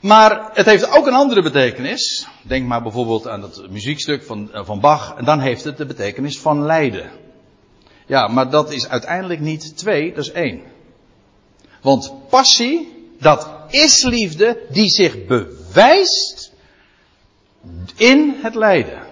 [0.00, 2.26] Maar het heeft ook een andere betekenis.
[2.42, 5.14] Denk maar bijvoorbeeld aan het muziekstuk van, eh, van Bach.
[5.16, 7.10] En dan heeft het de betekenis van lijden.
[8.06, 10.62] Ja, maar dat is uiteindelijk niet twee, dat is één.
[11.82, 16.52] Want passie, dat is liefde die zich bewijst
[17.96, 19.09] in het lijden.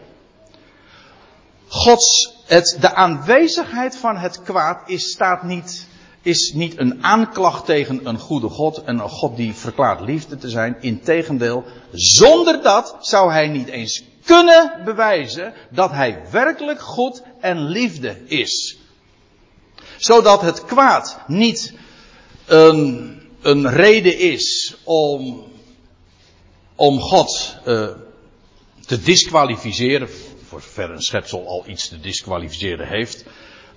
[1.69, 5.87] Gods, het, de aanwezigheid van het kwaad is, staat niet,
[6.23, 8.83] is niet een aanklacht tegen een goede God.
[8.83, 10.77] En een God die verklaart liefde te zijn.
[10.81, 18.27] Integendeel, zonder dat zou hij niet eens kunnen bewijzen dat hij werkelijk goed en liefde
[18.27, 18.79] is.
[19.97, 21.73] Zodat het kwaad niet
[22.47, 25.45] een, een reden is om,
[26.75, 27.89] om God uh,
[28.87, 30.09] te disqualificeren
[30.49, 33.25] voor zover een schepsel al iets te disqualificeren heeft.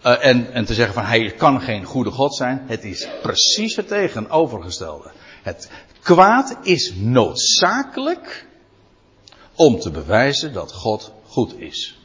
[0.06, 2.64] Uh, en, en te zeggen van hij kan geen goede God zijn.
[2.68, 5.12] Het is precies het tegenovergestelde.
[5.42, 5.70] Het
[6.02, 8.46] kwaad is noodzakelijk
[9.56, 12.00] om te bewijzen dat God goed is.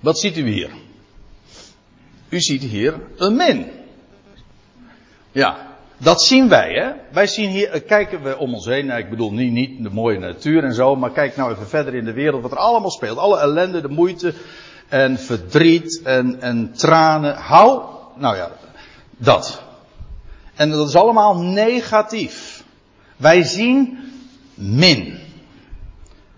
[0.00, 0.70] Wat ziet u hier?
[2.28, 3.70] U ziet hier een min.
[5.32, 5.65] Ja,
[5.98, 6.92] dat zien wij, hè.
[7.12, 8.86] Wij zien hier, eh, kijken we om ons heen.
[8.86, 11.94] Nou, ik bedoel niet, niet de mooie natuur en zo, maar kijk nou even verder
[11.94, 13.18] in de wereld wat er allemaal speelt.
[13.18, 14.34] Alle ellende, de moeite
[14.88, 17.36] en verdriet en, en tranen.
[17.36, 17.82] Hou,
[18.16, 18.50] nou ja,
[19.16, 19.62] dat.
[20.54, 22.64] En dat is allemaal negatief.
[23.16, 23.98] Wij zien
[24.54, 25.18] min.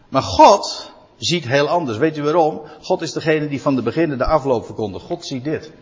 [0.08, 1.98] Maar God ziet heel anders.
[1.98, 2.62] Weet u waarom?
[2.82, 5.04] God is degene die van de beginnen de afloop verkondigt.
[5.04, 5.72] God ziet dit.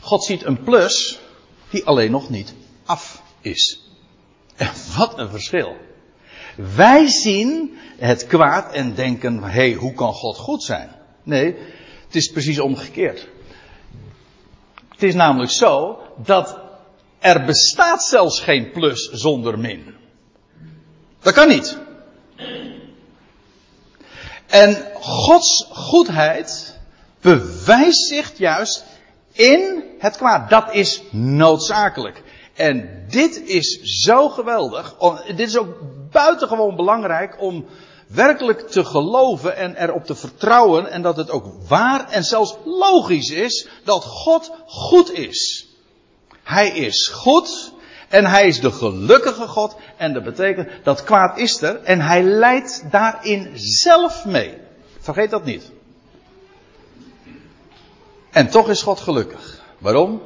[0.00, 1.20] God ziet een plus
[1.70, 2.54] die alleen nog niet
[2.84, 3.80] af is.
[4.56, 5.76] En wat een verschil.
[6.56, 10.90] Wij zien het kwaad en denken, hé, hey, hoe kan God goed zijn?
[11.22, 11.56] Nee,
[12.06, 13.28] het is precies omgekeerd.
[14.88, 16.58] Het is namelijk zo dat
[17.18, 19.94] er bestaat zelfs geen plus zonder min.
[21.20, 21.78] Dat kan niet.
[24.46, 26.78] En Gods goedheid
[27.20, 28.84] bewijst zich juist
[29.32, 30.50] in het kwaad.
[30.50, 32.22] Dat is noodzakelijk.
[32.54, 34.96] En dit is zo geweldig.
[35.26, 35.74] Dit is ook
[36.10, 37.66] buitengewoon belangrijk om
[38.06, 40.90] werkelijk te geloven en erop te vertrouwen.
[40.90, 45.68] En dat het ook waar en zelfs logisch is dat God goed is.
[46.42, 47.72] Hij is goed
[48.08, 49.76] en hij is de gelukkige God.
[49.96, 54.58] En dat betekent dat kwaad is er en hij leidt daarin zelf mee.
[55.00, 55.70] Vergeet dat niet.
[58.30, 59.62] En toch is God gelukkig.
[59.78, 60.20] Waarom?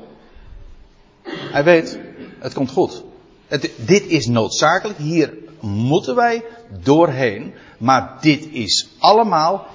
[1.28, 1.98] Hij weet,
[2.38, 3.02] het komt goed.
[3.46, 6.44] Het, dit is noodzakelijk, hier moeten wij
[6.82, 7.54] doorheen.
[7.78, 9.66] Maar dit is allemaal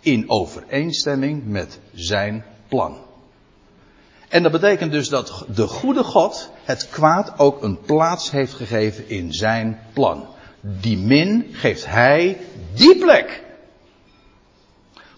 [0.00, 2.96] in overeenstemming met zijn plan.
[4.28, 9.08] En dat betekent dus dat de goede God het kwaad ook een plaats heeft gegeven
[9.08, 10.26] in zijn plan.
[10.60, 12.38] Die min geeft hij
[12.74, 13.42] die plek.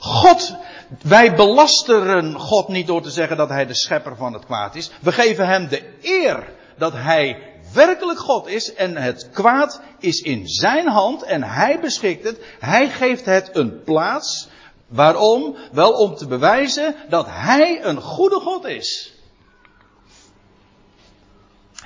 [0.06, 0.56] God
[1.02, 4.90] wij belasteren God niet door te zeggen dat Hij de schepper van het kwaad is.
[5.00, 7.38] We geven Hem de eer dat Hij
[7.72, 12.40] werkelijk God is en het kwaad is in Zijn hand en Hij beschikt het.
[12.58, 14.48] Hij geeft het een plaats.
[14.86, 15.56] Waarom?
[15.72, 19.14] Wel om te bewijzen dat Hij een goede God is.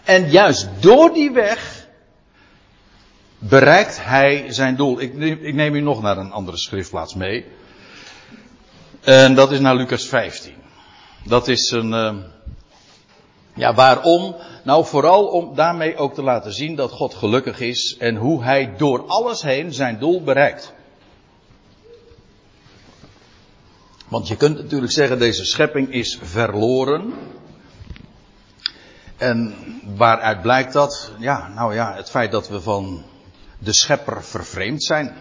[0.04, 1.86] En juist door die weg
[3.38, 5.00] bereikt Hij zijn doel.
[5.00, 7.46] Ik neem, ik neem u nog naar een andere schriftplaats mee.
[9.00, 10.54] En dat is naar Lucas 15.
[11.24, 11.92] Dat is een.
[11.92, 12.14] Uh,
[13.54, 14.36] ja, waarom?
[14.64, 18.74] Nou, vooral om daarmee ook te laten zien dat God gelukkig is en hoe hij
[18.76, 20.72] door alles heen zijn doel bereikt.
[24.08, 27.12] Want je kunt natuurlijk zeggen, deze schepping is verloren.
[29.16, 29.54] En
[29.96, 31.12] waaruit blijkt dat?
[31.18, 33.04] Ja, nou ja, het feit dat we van
[33.58, 35.14] de schepper vervreemd zijn.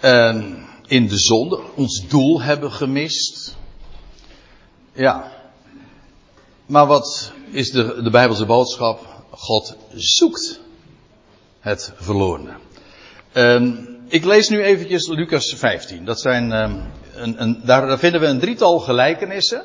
[0.00, 3.56] En in de zonde ons doel hebben gemist.
[4.92, 5.32] Ja.
[6.66, 9.06] Maar wat is de, de Bijbelse boodschap?
[9.30, 10.60] God zoekt
[11.60, 12.56] het verlorene.
[13.32, 16.04] En ik lees nu eventjes Lucas 15.
[16.04, 19.64] Dat zijn, um, een, een, daar, daar vinden we een drietal gelijkenissen.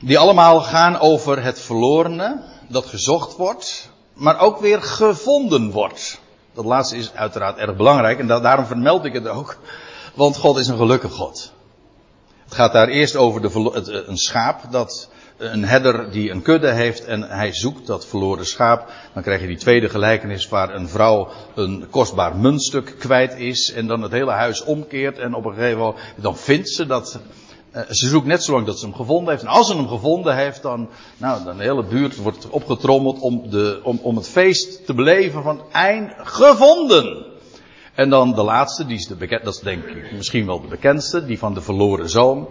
[0.00, 6.19] Die allemaal gaan over het verlorene dat gezocht wordt, maar ook weer gevonden wordt.
[6.54, 9.58] Dat laatste is uiteraard erg belangrijk en da daarom vermeld ik het ook.
[10.14, 11.52] Want God is een gelukkig God.
[12.44, 16.70] Het gaat daar eerst over de, het, een schaap dat een herder die een kudde
[16.70, 18.92] heeft en hij zoekt dat verloren schaap.
[19.14, 23.86] Dan krijg je die tweede gelijkenis waar een vrouw een kostbaar muntstuk kwijt is en
[23.86, 27.20] dan het hele huis omkeert en op een gegeven moment dan vindt ze dat
[27.72, 29.42] ze zoekt net zolang dat ze hem gevonden heeft.
[29.42, 33.50] En als ze hem gevonden heeft, dan, nou, dan de hele buurt wordt opgetrommeld om,
[33.50, 37.26] de, om, om het feest te beleven van eind gevonden.
[37.94, 40.68] En dan de laatste, die is de bekend, dat is denk ik misschien wel de
[40.68, 42.48] bekendste, die van de verloren zoon.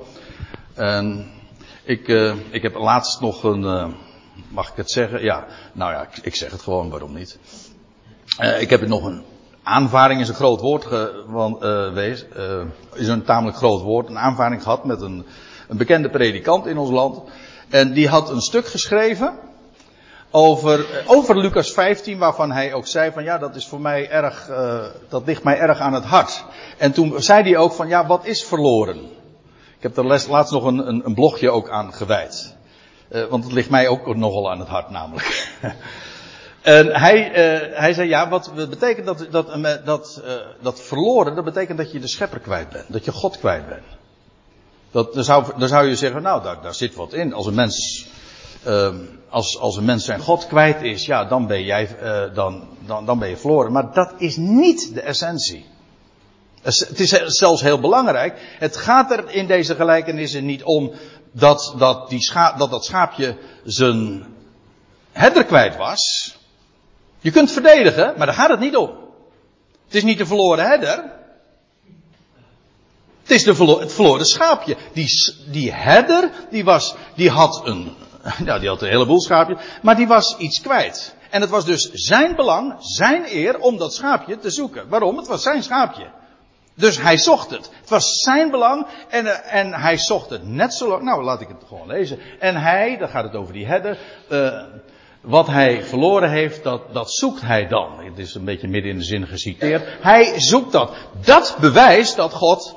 [1.84, 3.88] Ik, uh, ik heb laatst nog een, uh,
[4.48, 5.24] mag ik het zeggen?
[5.24, 7.40] Ja, nou ja, ik, ik zeg het gewoon, waarom niet?
[8.60, 9.24] Ik heb nog een
[9.70, 12.26] aanvaring is een groot woord geweest,
[12.94, 15.26] is een tamelijk groot woord, een aanvaring gehad met een,
[15.68, 17.22] een bekende predikant in ons land.
[17.70, 19.34] En die had een stuk geschreven
[20.32, 24.50] over, over Lucas 15, waarvan hij ook zei van ja, dat is voor mij erg,
[25.10, 26.44] dat ligt mij erg aan het hart.
[26.78, 28.98] En toen zei hij ook van ja, wat is verloren?
[29.78, 32.56] Ik heb er laatst nog een, een, blogje ook aan gewijd.
[33.30, 35.58] Want het ligt mij ook nogal aan het hart namelijk.
[36.62, 40.22] en hij, uh, hij zei ja, wat betekent dat, dat, dat,
[40.62, 42.94] dat verloren, dat betekent dat je de schepper kwijt bent.
[42.94, 43.86] Dat je God kwijt bent.
[44.92, 47.34] Dat, dan, zou, dan zou je zeggen, nou, daar, zit wat in.
[47.34, 48.08] Als een mens
[48.68, 48.96] uh,
[49.30, 53.06] als, als een mens zijn God kwijt is, ja, dan ben jij, uh, dan, dan,
[53.06, 53.72] dan ben je verloren.
[53.72, 55.66] Maar dat is niet de essentie.
[56.62, 58.56] Het is zelfs heel belangrijk.
[58.60, 60.92] Het gaat er in deze gelijkenissen niet om
[61.32, 64.26] dat dat, die scha dat, dat schaapje zijn
[65.12, 66.36] herder kwijt was.
[67.20, 68.90] Je kunt verdedigen, maar daar gaat het niet om.
[69.86, 71.04] Het is niet de verloren herder.
[73.22, 74.78] Het is de het verloren schaapje.
[74.94, 75.08] Die,
[75.52, 77.96] die herder, die, was, die had een,
[78.46, 81.16] nou, die had een heleboel schaapjes, maar die was iets kwijt.
[81.30, 84.90] En het was dus zijn belang, zijn eer om dat schaapje te zoeken.
[84.90, 85.18] Waarom?
[85.18, 86.08] Het was zijn schaapje.
[86.74, 87.70] Dus hij zocht het.
[87.80, 91.04] Het was zijn belang en, eh, en hij zocht het net zo lang.
[91.04, 92.20] Nou, laat ik het gewoon lezen.
[92.40, 93.98] En hij, dan gaat het over die herder.
[94.32, 94.64] Uh,
[95.22, 97.90] wat hij verloren heeft, dat, dat zoekt hij dan.
[98.04, 99.84] Het is een beetje midden in de zin geciteerd.
[100.02, 100.92] Hij zoekt dat.
[101.26, 102.76] Dat bewijst dat God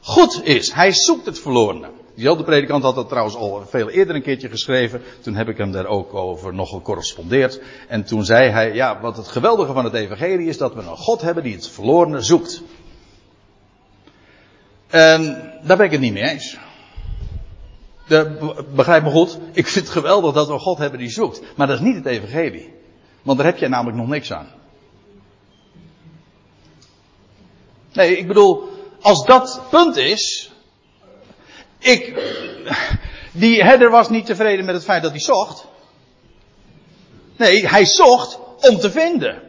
[0.00, 0.72] goed is.
[0.72, 1.88] Hij zoekt het verlorene.
[2.14, 5.02] Diezelfde predikant had dat trouwens al veel eerder een keertje geschreven.
[5.20, 7.60] Toen heb ik hem daar ook over nog gecorrespondeerd.
[7.88, 10.96] En toen zei hij, ja, wat het geweldige van het evangelie is dat we een
[10.96, 12.62] God hebben die het verlorene zoekt.
[14.86, 16.58] En daar ben ik het niet mee eens.
[18.74, 21.40] Begrijp me goed, ik vind het geweldig dat we God hebben die zoekt.
[21.56, 22.74] Maar dat is niet het evangelie.
[23.22, 24.48] Want daar heb je namelijk nog niks aan.
[27.92, 28.68] Nee, ik bedoel,
[29.00, 30.52] als dat punt is,
[31.78, 32.22] ik,
[33.32, 35.66] die herder was niet tevreden met het feit dat hij zocht.
[37.36, 39.42] Nee, hij zocht om te vinden.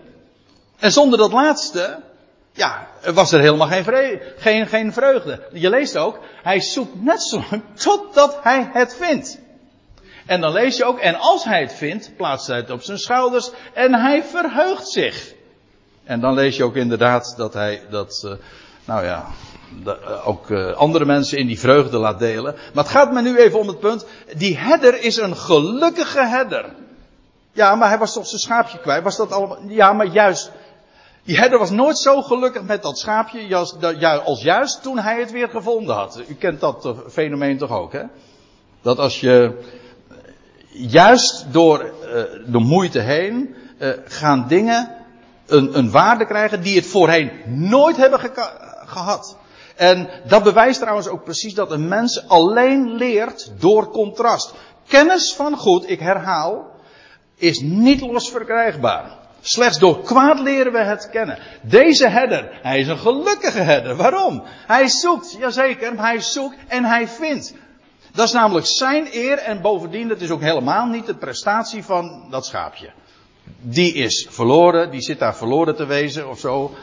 [0.78, 2.03] En zonder dat laatste,
[2.52, 5.47] ja, was er helemaal geen, vrede, geen, geen vreugde.
[5.52, 9.39] Je leest ook, hij zoekt net zo lang totdat hij het vindt.
[10.26, 12.97] En dan lees je ook, en als hij het vindt, plaatst hij het op zijn
[12.97, 15.34] schouders en hij verheugt zich.
[16.04, 18.32] En dan lees je ook inderdaad dat hij dat, uh,
[18.86, 19.26] nou ja,
[19.84, 22.56] de, ook uh, andere mensen in die vreugde laat delen.
[22.74, 24.06] Maar het gaat me nu even om het punt.
[24.38, 26.66] Die herder is een gelukkige herder.
[27.52, 29.04] Ja, maar hij was toch zijn schaapje kwijt.
[29.04, 29.60] Was dat allemaal?
[29.68, 30.52] Ja, maar juist.
[31.24, 35.50] Die herder was nooit zo gelukkig met dat schaapje als, juist toen hij het weer
[35.50, 36.24] gevonden had.
[36.28, 38.04] U kent dat fenomeen toch ook, hè?
[38.82, 39.60] Dat als je
[40.70, 41.92] juist door uh,
[42.52, 43.56] de moeite heen
[44.06, 44.96] gaan dingen
[45.48, 48.20] een, een waarde krijgen die het voorheen nooit hebben
[48.86, 49.38] gehad.
[49.76, 54.54] En dat bewijst trouwens ook precies dat een mens alleen leert door contrast.
[54.88, 56.66] Kennis van goed, ik herhaal,
[57.36, 59.21] is niet los verkrijgbaar.
[59.42, 61.38] Slechts door kwaad leren we het kennen.
[61.62, 63.96] Deze herder, hij is een gelukkige herder.
[63.96, 64.44] Waarom?
[64.68, 67.54] Hij zoekt, jazeker, hij zoekt en hij vindt.
[68.14, 72.28] Dat is namelijk zijn eer en bovendien, dat is ook helemaal niet de prestatie van
[72.30, 72.89] dat schaapje.
[73.62, 76.76] Die is verloren, die zit daar verloren te wezen of zo.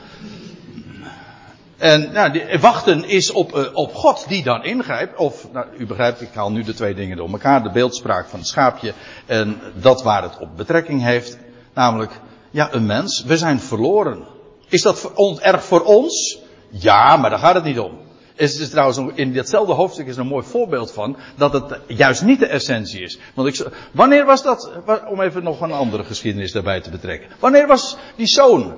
[1.77, 5.17] En nou, wachten is op, uh, op God die dan ingrijpt.
[5.17, 7.63] Of, nou, u begrijpt, ik haal nu de twee dingen door elkaar.
[7.63, 8.93] De beeldspraak van het schaapje
[9.27, 11.39] en dat waar het op betrekking heeft.
[11.75, 12.13] Namelijk,
[12.51, 13.25] ja, een mens.
[13.25, 14.25] We zijn verloren.
[14.69, 16.39] Is dat erg voor ons?
[16.71, 17.99] Ja, maar daar gaat het niet om.
[18.35, 22.39] Het is trouwens in datzelfde hoofdstuk is een mooi voorbeeld van dat het juist niet
[22.39, 23.19] de essentie is.
[23.35, 24.71] Want ik, wanneer was dat,
[25.09, 27.29] om even nog een andere geschiedenis daarbij te betrekken.
[27.39, 28.75] Wanneer was die zoon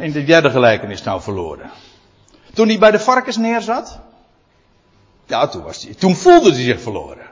[0.00, 1.70] in de derde gelijkenis nou verloren?
[2.54, 4.00] Toen hij bij de varkens neerzat?
[5.26, 7.26] Ja, toen, was hij, toen voelde hij zich verloren.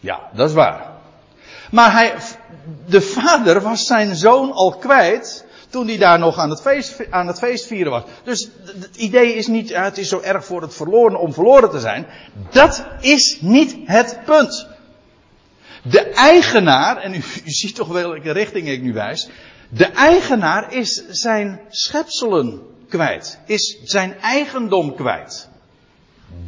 [0.00, 0.89] Ja, dat is waar.
[1.70, 2.14] Maar hij,
[2.86, 7.26] de vader was zijn zoon al kwijt toen hij daar nog aan het feest, aan
[7.26, 8.02] het feest vieren was.
[8.24, 11.80] Dus het idee is niet, het is zo erg voor het verloren om verloren te
[11.80, 12.06] zijn.
[12.50, 14.68] Dat is niet het punt.
[15.82, 19.28] De eigenaar, en u, u ziet toch welke richting ik nu wijs.
[19.68, 23.38] De eigenaar is zijn schepselen kwijt.
[23.46, 25.48] Is zijn eigendom kwijt.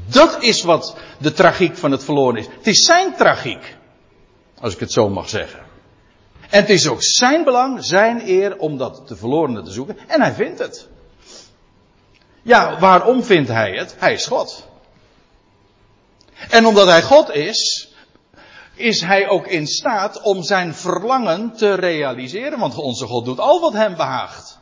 [0.06, 2.46] Dat is wat de tragiek van het verloren is.
[2.56, 3.76] Het is zijn tragiek.
[4.62, 5.60] Als ik het zo mag zeggen.
[6.50, 9.98] En het is ook zijn belang, zijn eer om dat te verlorene te zoeken.
[10.08, 10.88] En hij vindt het.
[12.42, 13.94] Ja, waarom vindt hij het?
[13.98, 14.66] Hij is God.
[16.50, 17.92] En omdat hij God is,
[18.74, 22.58] is hij ook in staat om zijn verlangen te realiseren.
[22.58, 24.58] Want onze God doet al wat hem behaagt.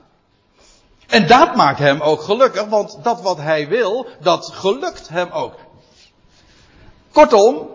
[1.06, 5.54] En dat maakt hem ook gelukkig, want dat wat hij wil, dat gelukt hem ook.
[7.12, 7.68] Kortom,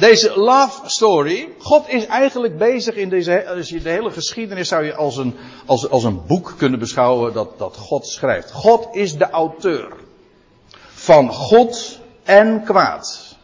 [0.00, 4.84] deze love story, God is eigenlijk bezig in deze, als je de hele geschiedenis zou
[4.84, 5.36] je als een,
[5.66, 8.52] als, als een boek kunnen beschouwen dat, dat God schrijft.
[8.52, 9.92] God is de auteur
[10.88, 13.36] van God en kwaad.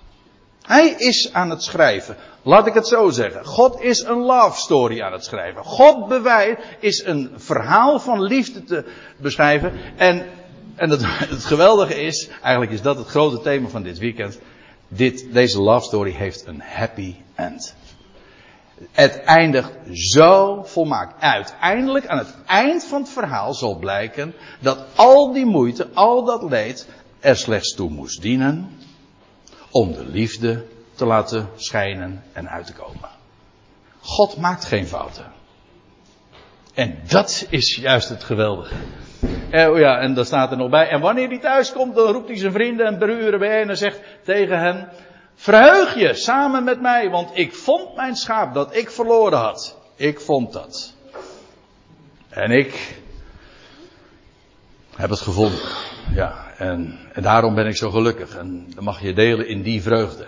[0.62, 2.16] Hij is aan het schrijven.
[2.42, 3.44] Laat ik het zo zeggen.
[3.44, 5.64] God is een love story aan het schrijven.
[5.64, 8.84] God bewijs is een verhaal van liefde te
[9.16, 9.72] beschrijven.
[9.96, 10.26] En,
[10.74, 10.90] en
[11.34, 14.38] het geweldige is, eigenlijk is dat het grote thema van dit weekend.
[14.88, 17.74] Dit, deze love story heeft een happy end.
[18.92, 21.22] Het eindigt zo volmaakt.
[21.22, 26.42] Uiteindelijk, aan het eind van het verhaal zal blijken dat al die moeite, al dat
[26.42, 26.88] leed
[27.20, 28.70] er slechts toe moest dienen
[29.70, 30.64] om de liefde
[30.94, 33.08] te laten schijnen en uit te komen.
[34.00, 35.32] God maakt geen fouten.
[36.74, 38.74] En dat is juist het geweldige.
[39.50, 40.88] En, oh ja, en daar staat er nog bij.
[40.88, 44.00] En wanneer hij thuis komt, dan roept hij zijn vrienden en buren bijeen en zegt
[44.22, 44.88] tegen hen:
[45.34, 49.76] Verheug je samen met mij, want ik vond mijn schaap dat ik verloren had.
[49.96, 50.94] Ik vond dat.
[52.28, 52.98] En ik
[54.96, 55.60] heb het gevonden.
[56.14, 58.36] Ja, en, en daarom ben ik zo gelukkig.
[58.36, 60.26] En dan mag je delen in die vreugde.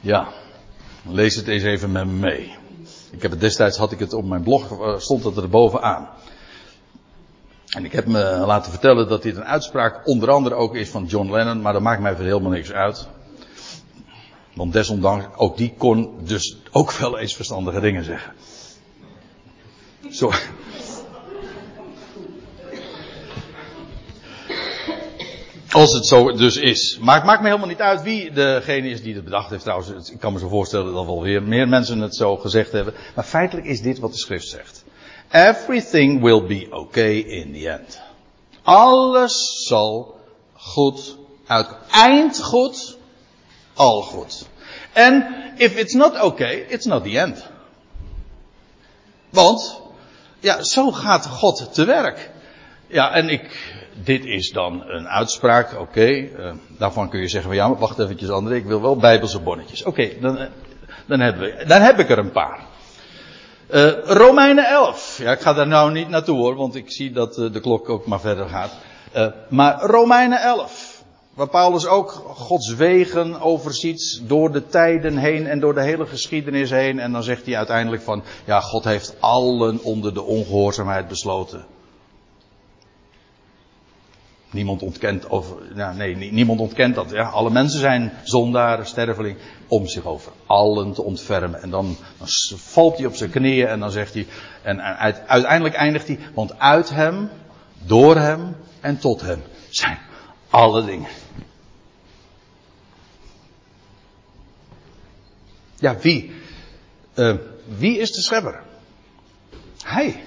[0.00, 0.28] Ja,
[1.08, 2.54] lees het eens even met me mee.
[3.10, 6.08] Ik heb het destijds had ik het op mijn blog, eh, stond het er bovenaan.
[7.74, 11.04] En ik heb me laten vertellen dat dit een uitspraak onder andere ook is van
[11.04, 13.08] John Lennon, maar dat maakt mij voor helemaal niks uit.
[14.54, 18.32] Want desondanks, ook die kon dus ook wel eens verstandige dingen zeggen.
[20.10, 20.32] Zo.
[25.70, 26.98] Als het zo dus is.
[27.00, 29.62] Maar het maakt me helemaal niet uit wie degene is die het bedacht heeft.
[29.62, 32.94] Trouwens, ik kan me zo voorstellen dat wel weer meer mensen het zo gezegd hebben.
[33.14, 34.73] Maar feitelijk is dit wat de schrift zegt.
[35.34, 38.00] Everything will be okay in the end.
[38.62, 40.20] Alles zal
[40.52, 41.16] goed
[41.46, 41.82] uitkomen.
[41.90, 42.98] Eind goed,
[43.74, 44.48] al goed.
[44.92, 47.46] En if it's not okay, it's not the end.
[49.30, 49.80] Want,
[50.40, 52.30] ja, zo gaat God te werk.
[52.86, 53.74] Ja, en ik,
[54.04, 55.80] dit is dan een uitspraak, oké.
[55.80, 59.40] Okay, uh, daarvan kun je zeggen van ja, wacht eventjes André, ik wil wel bijbelse
[59.40, 59.84] bonnetjes.
[59.84, 60.46] Oké, okay, dan, eh,
[61.06, 62.72] dan, hebben we, dan heb ik er een paar.
[63.70, 65.18] Uh, Romeinen 11.
[65.18, 67.88] Ja, ik ga daar nou niet naartoe hoor, want ik zie dat uh, de klok
[67.88, 68.72] ook maar verder gaat.
[69.16, 71.02] Uh, maar Romeinen 11.
[71.34, 76.70] Waar Paulus ook Gods wegen overziet door de tijden heen en door de hele geschiedenis
[76.70, 76.98] heen.
[76.98, 81.64] En dan zegt hij uiteindelijk van, ja, God heeft allen onder de ongehoorzaamheid besloten.
[84.54, 85.26] Niemand ontkent
[85.74, 87.10] ja, nee, niemand ontkent dat.
[87.10, 87.22] Ja.
[87.22, 89.38] Alle mensen zijn zondaren, sterveling,
[89.68, 91.62] om zich over allen te ontfermen.
[91.62, 94.26] En dan, dan valt hij op zijn knieën en dan zegt hij,
[94.62, 94.82] en
[95.26, 97.30] uiteindelijk eindigt hij, want uit hem,
[97.84, 99.98] door hem en tot hem zijn
[100.50, 101.08] alle dingen.
[105.76, 106.32] Ja, wie?
[107.14, 107.34] Uh,
[107.78, 108.62] wie is de schepper?
[109.82, 110.24] Hij.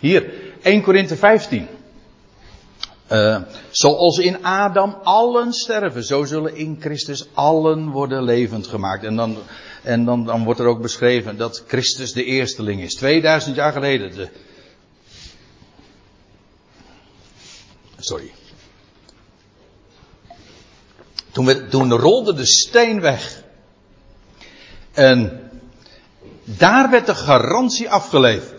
[0.00, 0.32] Hier,
[0.62, 1.68] 1 Korinthe 15.
[3.12, 9.04] Uh, zoals in Adam allen sterven, zo zullen in Christus allen worden levend gemaakt.
[9.04, 9.36] En dan,
[9.82, 12.94] en dan, dan wordt er ook beschreven dat Christus de eersteling is.
[12.94, 14.14] 2000 jaar geleden.
[14.14, 14.28] De...
[17.98, 18.32] Sorry.
[21.30, 23.42] Toen, we, toen rolde de steen weg.
[24.92, 25.50] En
[26.44, 28.57] daar werd de garantie afgeleverd.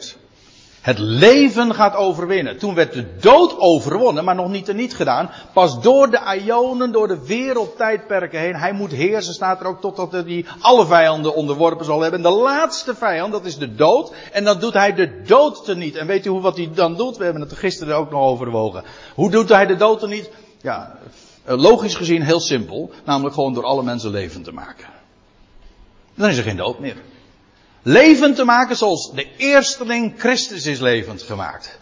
[0.82, 2.58] Het leven gaat overwinnen.
[2.58, 5.30] Toen werd de dood overwonnen, maar nog niet er niet gedaan.
[5.54, 8.56] Pas door de Ionen, door de wereldtijdperken heen.
[8.56, 12.24] Hij moet heersen, staat er ook, totdat hij alle vijanden onderworpen zal hebben.
[12.24, 14.14] En de laatste vijand, dat is de dood.
[14.32, 15.96] En dan doet hij de dood teniet.
[15.96, 17.18] En weet u wat hij dan doet?
[17.18, 18.84] We hebben het er gisteren ook nog overwogen.
[19.16, 20.30] Hoe doet hij de dood teniet?
[20.62, 20.98] Ja,
[21.46, 22.92] logisch gezien heel simpel.
[23.06, 24.86] Namelijk gewoon door alle mensen levend te maken.
[26.16, 26.96] Dan is er geen dood meer
[27.82, 31.78] levend te maken zoals de eersteling Christus is levend gemaakt.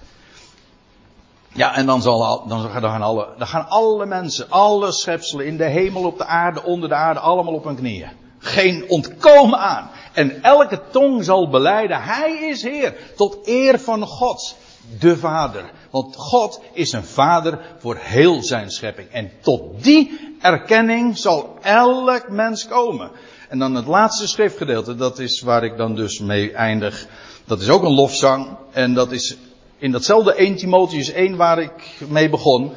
[1.54, 5.66] Ja, en dan, zal, dan, gaan alle, dan gaan alle mensen, alle schepselen in de
[5.66, 8.10] hemel, op de aarde, onder de aarde, allemaal op hun knieën.
[8.40, 9.90] Geen ontkomen aan.
[10.14, 14.56] En elke tong zal beleiden, Hij is Heer, tot eer van God,
[15.00, 15.72] de Vader.
[15.92, 19.10] Want God is een Vader voor heel zijn schepping.
[19.10, 23.12] En tot die erkenning zal elk mens komen.
[23.50, 27.08] En dan het laatste schriftgedeelte, dat is waar ik dan dus mee eindig.
[27.46, 28.58] Dat is ook een lofzang.
[28.72, 29.38] En dat is
[29.78, 32.72] in datzelfde 1 Timotheus 1 waar ik mee begon.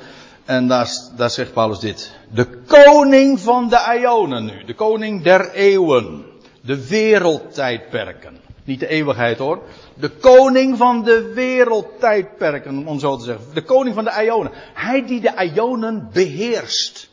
[0.44, 2.12] En daar, zegt Paulus dit.
[2.32, 4.64] De koning van de Ionen nu.
[4.64, 6.24] De koning der eeuwen.
[6.60, 8.49] De wereldtijdperken.
[8.70, 9.62] Niet de eeuwigheid hoor.
[9.94, 13.44] De koning van de wereldtijdperken, om zo te zeggen.
[13.54, 14.52] De koning van de Ionen.
[14.74, 17.10] Hij die de Ionen beheerst.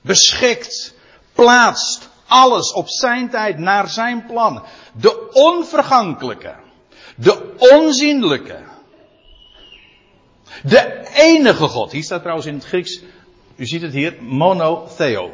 [0.00, 0.94] Beschikt.
[1.32, 4.62] Plaatst alles op zijn tijd naar zijn plan.
[4.92, 6.54] De onvergankelijke.
[7.16, 8.58] De onzienlijke.
[10.62, 11.92] De enige God.
[11.92, 13.00] Hier staat trouwens in het Grieks.
[13.56, 14.16] U ziet het hier.
[14.20, 15.30] Monotheo.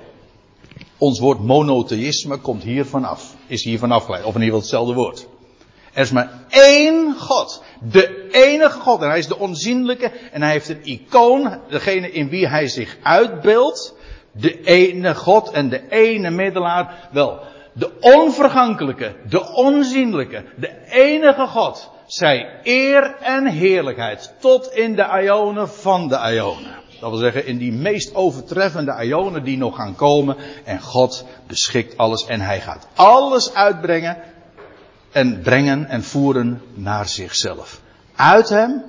[0.98, 3.34] Ons woord monotheïsme komt hier vanaf.
[3.46, 4.24] Is hier vanaf geleid.
[4.24, 5.32] Of in ieder geval hetzelfde woord.
[5.94, 7.62] Er is maar één God.
[7.80, 9.02] De enige God.
[9.02, 10.10] En hij is de onzienlijke.
[10.32, 11.60] En hij heeft een icoon.
[11.68, 13.94] Degene in wie hij zich uitbeeldt
[14.32, 17.08] de ene God en de ene middelaar.
[17.12, 17.40] Wel,
[17.72, 21.90] de onvergankelijke, de onzienlijke, de enige God.
[22.06, 26.82] Zij eer en heerlijkheid tot in de ionen van de ionen.
[27.00, 30.36] Dat wil zeggen, in die meest overtreffende ionen die nog gaan komen.
[30.64, 34.16] En God beschikt alles en hij gaat alles uitbrengen.
[35.14, 37.80] En brengen en voeren naar zichzelf.
[38.14, 38.82] Uit hem,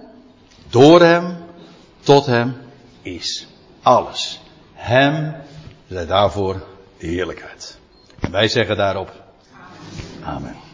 [0.70, 1.38] door hem,
[2.00, 2.56] tot hem
[3.02, 3.48] is
[3.82, 4.42] alles.
[4.74, 5.36] Hem
[5.88, 6.66] zij daarvoor
[6.98, 7.78] de heerlijkheid.
[8.20, 9.12] En wij zeggen daarop.
[10.24, 10.65] Amen.